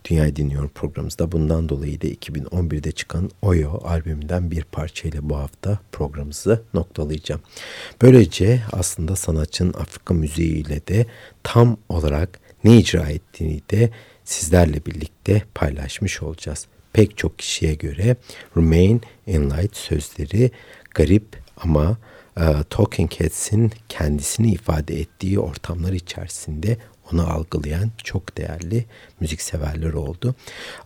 Dünyayı 0.04 0.36
Dinliyorum 0.36 0.70
programımızda. 0.74 1.32
Bundan 1.32 1.68
dolayı 1.68 2.00
da 2.00 2.06
2011'de 2.06 2.92
çıkan 2.92 3.30
Oyo 3.42 3.80
albümünden 3.84 4.50
bir 4.50 4.64
parçayla 4.64 5.30
bu 5.30 5.36
hafta 5.36 5.78
programımızı 5.92 6.62
noktalayacağım. 6.74 7.40
Böylece 8.02 8.62
aslında 8.72 9.16
sanatçının 9.16 9.72
Afrika 9.72 10.14
müziğiyle 10.14 10.86
de 10.86 11.06
tam 11.42 11.76
olarak 11.88 12.40
ne 12.64 12.78
icra 12.78 13.08
ettiğini 13.08 13.62
de 13.70 13.90
sizlerle 14.24 14.86
birlikte 14.86 15.42
paylaşmış 15.54 16.22
olacağız. 16.22 16.66
Pek 16.92 17.18
çok 17.18 17.38
kişiye 17.38 17.74
göre 17.74 18.16
Remain 18.56 19.02
in 19.26 19.50
Light 19.50 19.76
sözleri 19.76 20.50
garip 20.94 21.36
ama 21.56 21.96
Talking 22.70 23.12
Heads'in 23.12 23.72
kendisini 23.88 24.52
ifade 24.52 25.00
ettiği 25.00 25.38
ortamlar 25.38 25.92
içerisinde 25.92 26.78
onu 27.12 27.30
algılayan 27.32 27.90
çok 28.04 28.38
değerli 28.38 28.84
müzikseverler 29.20 29.92
oldu. 29.92 30.34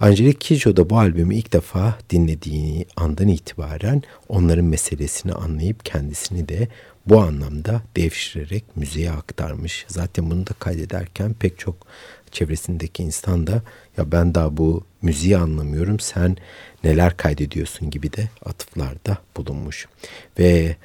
Angelique 0.01 0.39
Kidjo 0.39 0.77
da 0.77 0.91
bu 0.91 0.99
albümü 0.99 1.35
ilk 1.35 1.53
defa 1.53 1.99
dinlediği 2.11 2.87
andan 2.97 3.29
itibaren 3.29 4.03
onların 4.29 4.65
meselesini 4.65 5.33
anlayıp 5.33 5.85
kendisini 5.85 6.49
de 6.49 6.69
bu 7.07 7.21
anlamda 7.21 7.83
devşirerek 7.97 8.77
müziğe 8.77 9.11
aktarmış. 9.11 9.85
Zaten 9.89 10.31
bunu 10.31 10.47
da 10.47 10.53
kaydederken 10.59 11.35
pek 11.35 11.59
çok 11.59 11.87
çevresindeki 12.31 13.03
insan 13.03 13.47
da 13.47 13.63
ya 13.97 14.13
ben 14.13 14.35
daha 14.35 14.57
bu 14.57 14.85
müziği 15.03 15.37
anlamıyorum 15.37 16.01
sen 16.01 16.37
neler 16.85 17.17
kaydediyorsun 17.17 17.91
gibi 17.91 18.13
de 18.13 18.29
atıflarda 18.45 19.19
bulunmuş. 19.37 19.89
Ve 20.39 20.77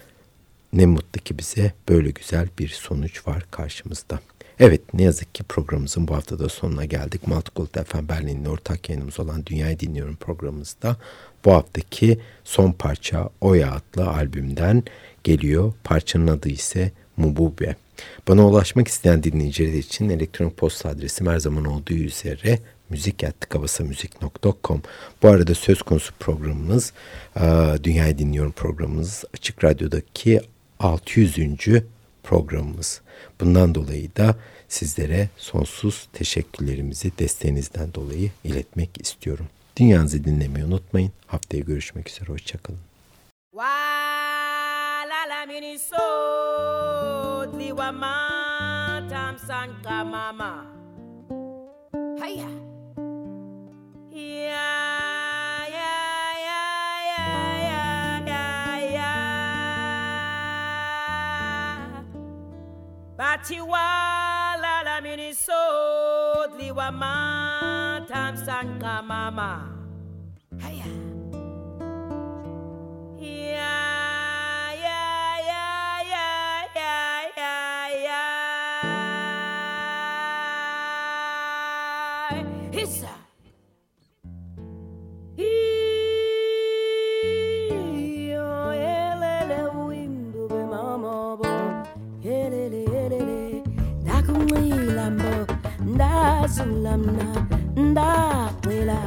ne 0.73 0.85
mutlu 0.85 1.21
ki 1.21 1.37
bize 1.37 1.73
böyle 1.89 2.11
güzel 2.11 2.47
bir 2.59 2.67
sonuç 2.67 3.27
var 3.27 3.45
karşımızda. 3.51 4.19
Evet 4.59 4.93
ne 4.93 5.03
yazık 5.03 5.35
ki 5.35 5.43
programımızın 5.43 6.07
bu 6.07 6.15
haftada 6.15 6.49
sonuna 6.49 6.85
geldik. 6.85 7.27
Multicult 7.27 7.87
FM 7.87 8.09
Berlin'in 8.09 8.45
ortak 8.45 8.89
yayınımız 8.89 9.19
olan 9.19 9.45
Dünyayı 9.45 9.79
Dinliyorum 9.79 10.15
programımızda 10.15 10.97
bu 11.45 11.53
haftaki 11.53 12.19
son 12.43 12.71
parça 12.71 13.29
Oya 13.41 13.71
adlı 13.71 14.09
albümden 14.09 14.83
geliyor. 15.23 15.73
Parçanın 15.83 16.27
adı 16.27 16.49
ise 16.49 16.91
Mubube. 17.17 17.75
Bana 18.27 18.47
ulaşmak 18.47 18.87
isteyen 18.87 19.23
dinleyiciler 19.23 19.73
için 19.73 20.09
elektronik 20.09 20.57
posta 20.57 20.89
adresim 20.89 21.27
her 21.27 21.39
zaman 21.39 21.65
olduğu 21.65 21.93
üzere 21.93 22.59
müzik.kavasamüzik.com 22.89 24.81
Bu 25.23 25.27
arada 25.27 25.55
söz 25.55 25.81
konusu 25.81 26.13
programımız 26.19 26.93
Dünyayı 27.83 28.17
Dinliyorum 28.17 28.51
programımız 28.51 29.23
Açık 29.33 29.63
Radyo'daki 29.63 30.41
600. 30.81 31.37
programımız. 32.23 33.01
Bundan 33.39 33.75
dolayı 33.75 34.15
da 34.15 34.35
sizlere 34.67 35.29
sonsuz 35.37 36.07
teşekkürlerimizi 36.13 37.11
desteğinizden 37.19 37.93
dolayı 37.93 38.31
iletmek 38.43 39.01
istiyorum. 39.01 39.47
Dünyanızı 39.77 40.23
dinlemeyi 40.23 40.65
unutmayın. 40.65 41.11
Haftaya 41.27 41.63
görüşmek 41.63 42.09
üzere. 42.09 42.29
Hoşçakalın. 42.29 42.79
Miniso 45.47 46.31
batiwala 63.21 64.83
la 64.83 65.01
minisodliwa 65.01 66.91
matamsankamama 66.91 69.70
zulamna 96.55 97.27
ndakwela 97.75 98.97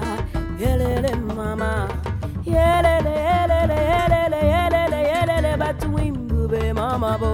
yelele 0.61 1.15
mama. 1.37 1.89
Yelele 2.45 3.11
yelele 3.27 3.77
yelele 3.91 4.41
yelele 4.53 4.99
yelele 5.11 5.57
batu 5.57 5.99
imbube 5.99 6.73
mama 6.73 7.19
bo. 7.19 7.33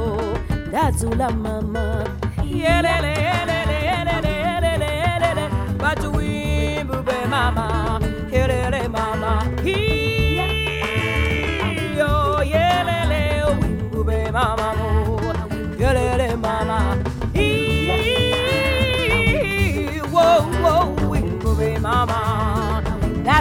Ndazula 0.68 1.30
mama. 1.30 1.84
Yelele 2.44 3.12
yelele 3.24 3.59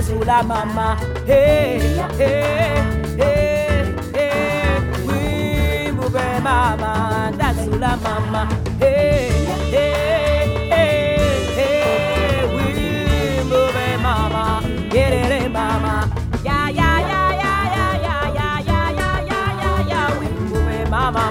I'm 0.01 0.47
mama. 0.47 0.95
Hey, 1.25 1.77
hey, 2.17 2.81
hey, 3.17 3.95
hey. 4.13 4.79
We 5.05 5.91
move 5.91 6.13
mama. 6.13 7.35
I'm 7.37 8.01
mama. 8.01 8.47
Hey, 8.79 9.27
hey, 9.69 10.69
hey, 10.69 11.53
hey. 11.53 12.47
We 12.47 13.43
move 13.43 14.01
mama. 14.01 14.61
In, 14.95 15.51
mama. 15.51 16.09
Yeah, 16.45 16.69
yeah, 16.69 16.99
yeah, 17.01 17.31
yeah, 17.33 17.75
yeah, 17.75 18.01
yeah, 18.01 18.33
yeah, 18.33 18.63
yeah, 18.63 18.87
yeah, 18.95 19.19
yeah, 19.27 19.51
yeah, 19.59 19.87
yeah. 19.89 20.19
We 20.19 20.27
move 20.29 20.89
mama. 20.89 21.25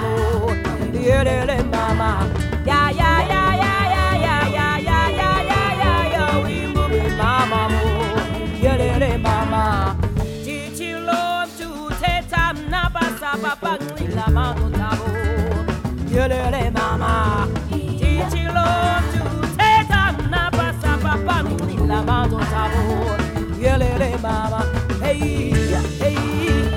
In, 0.93 1.71
mama. 1.71 2.38
lele 16.29 16.71
mama. 16.71 17.49
Titi 17.71 18.43
lontu 18.57 19.25
teta 19.59 20.03
na 20.31 20.51
pasa 20.51 20.93
papa 21.03 21.43
mi 21.43 21.77
la 21.91 22.03
mazo 22.03 22.39
mama. 24.23 24.61
Hey 25.03 25.53
hey. 26.01 26.68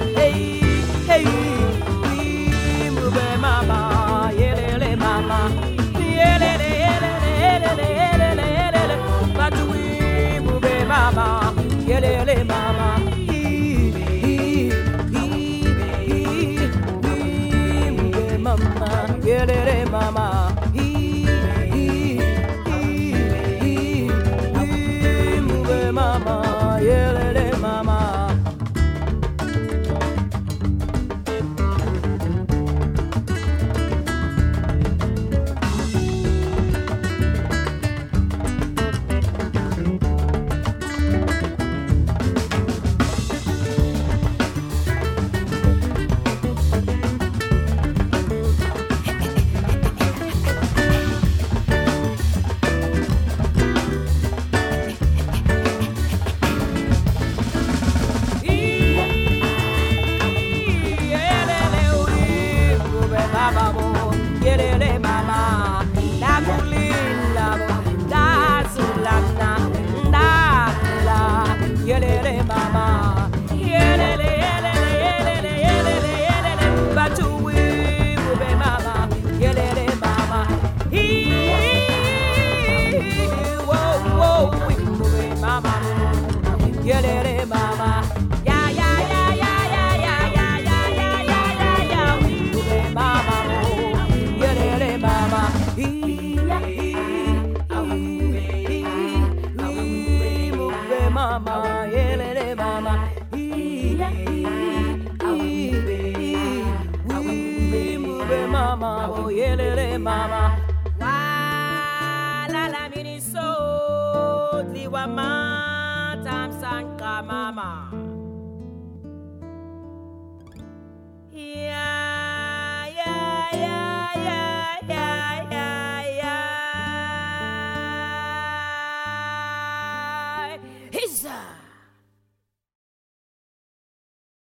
da 19.45 19.55
da 19.55 19.65
da 19.65 19.80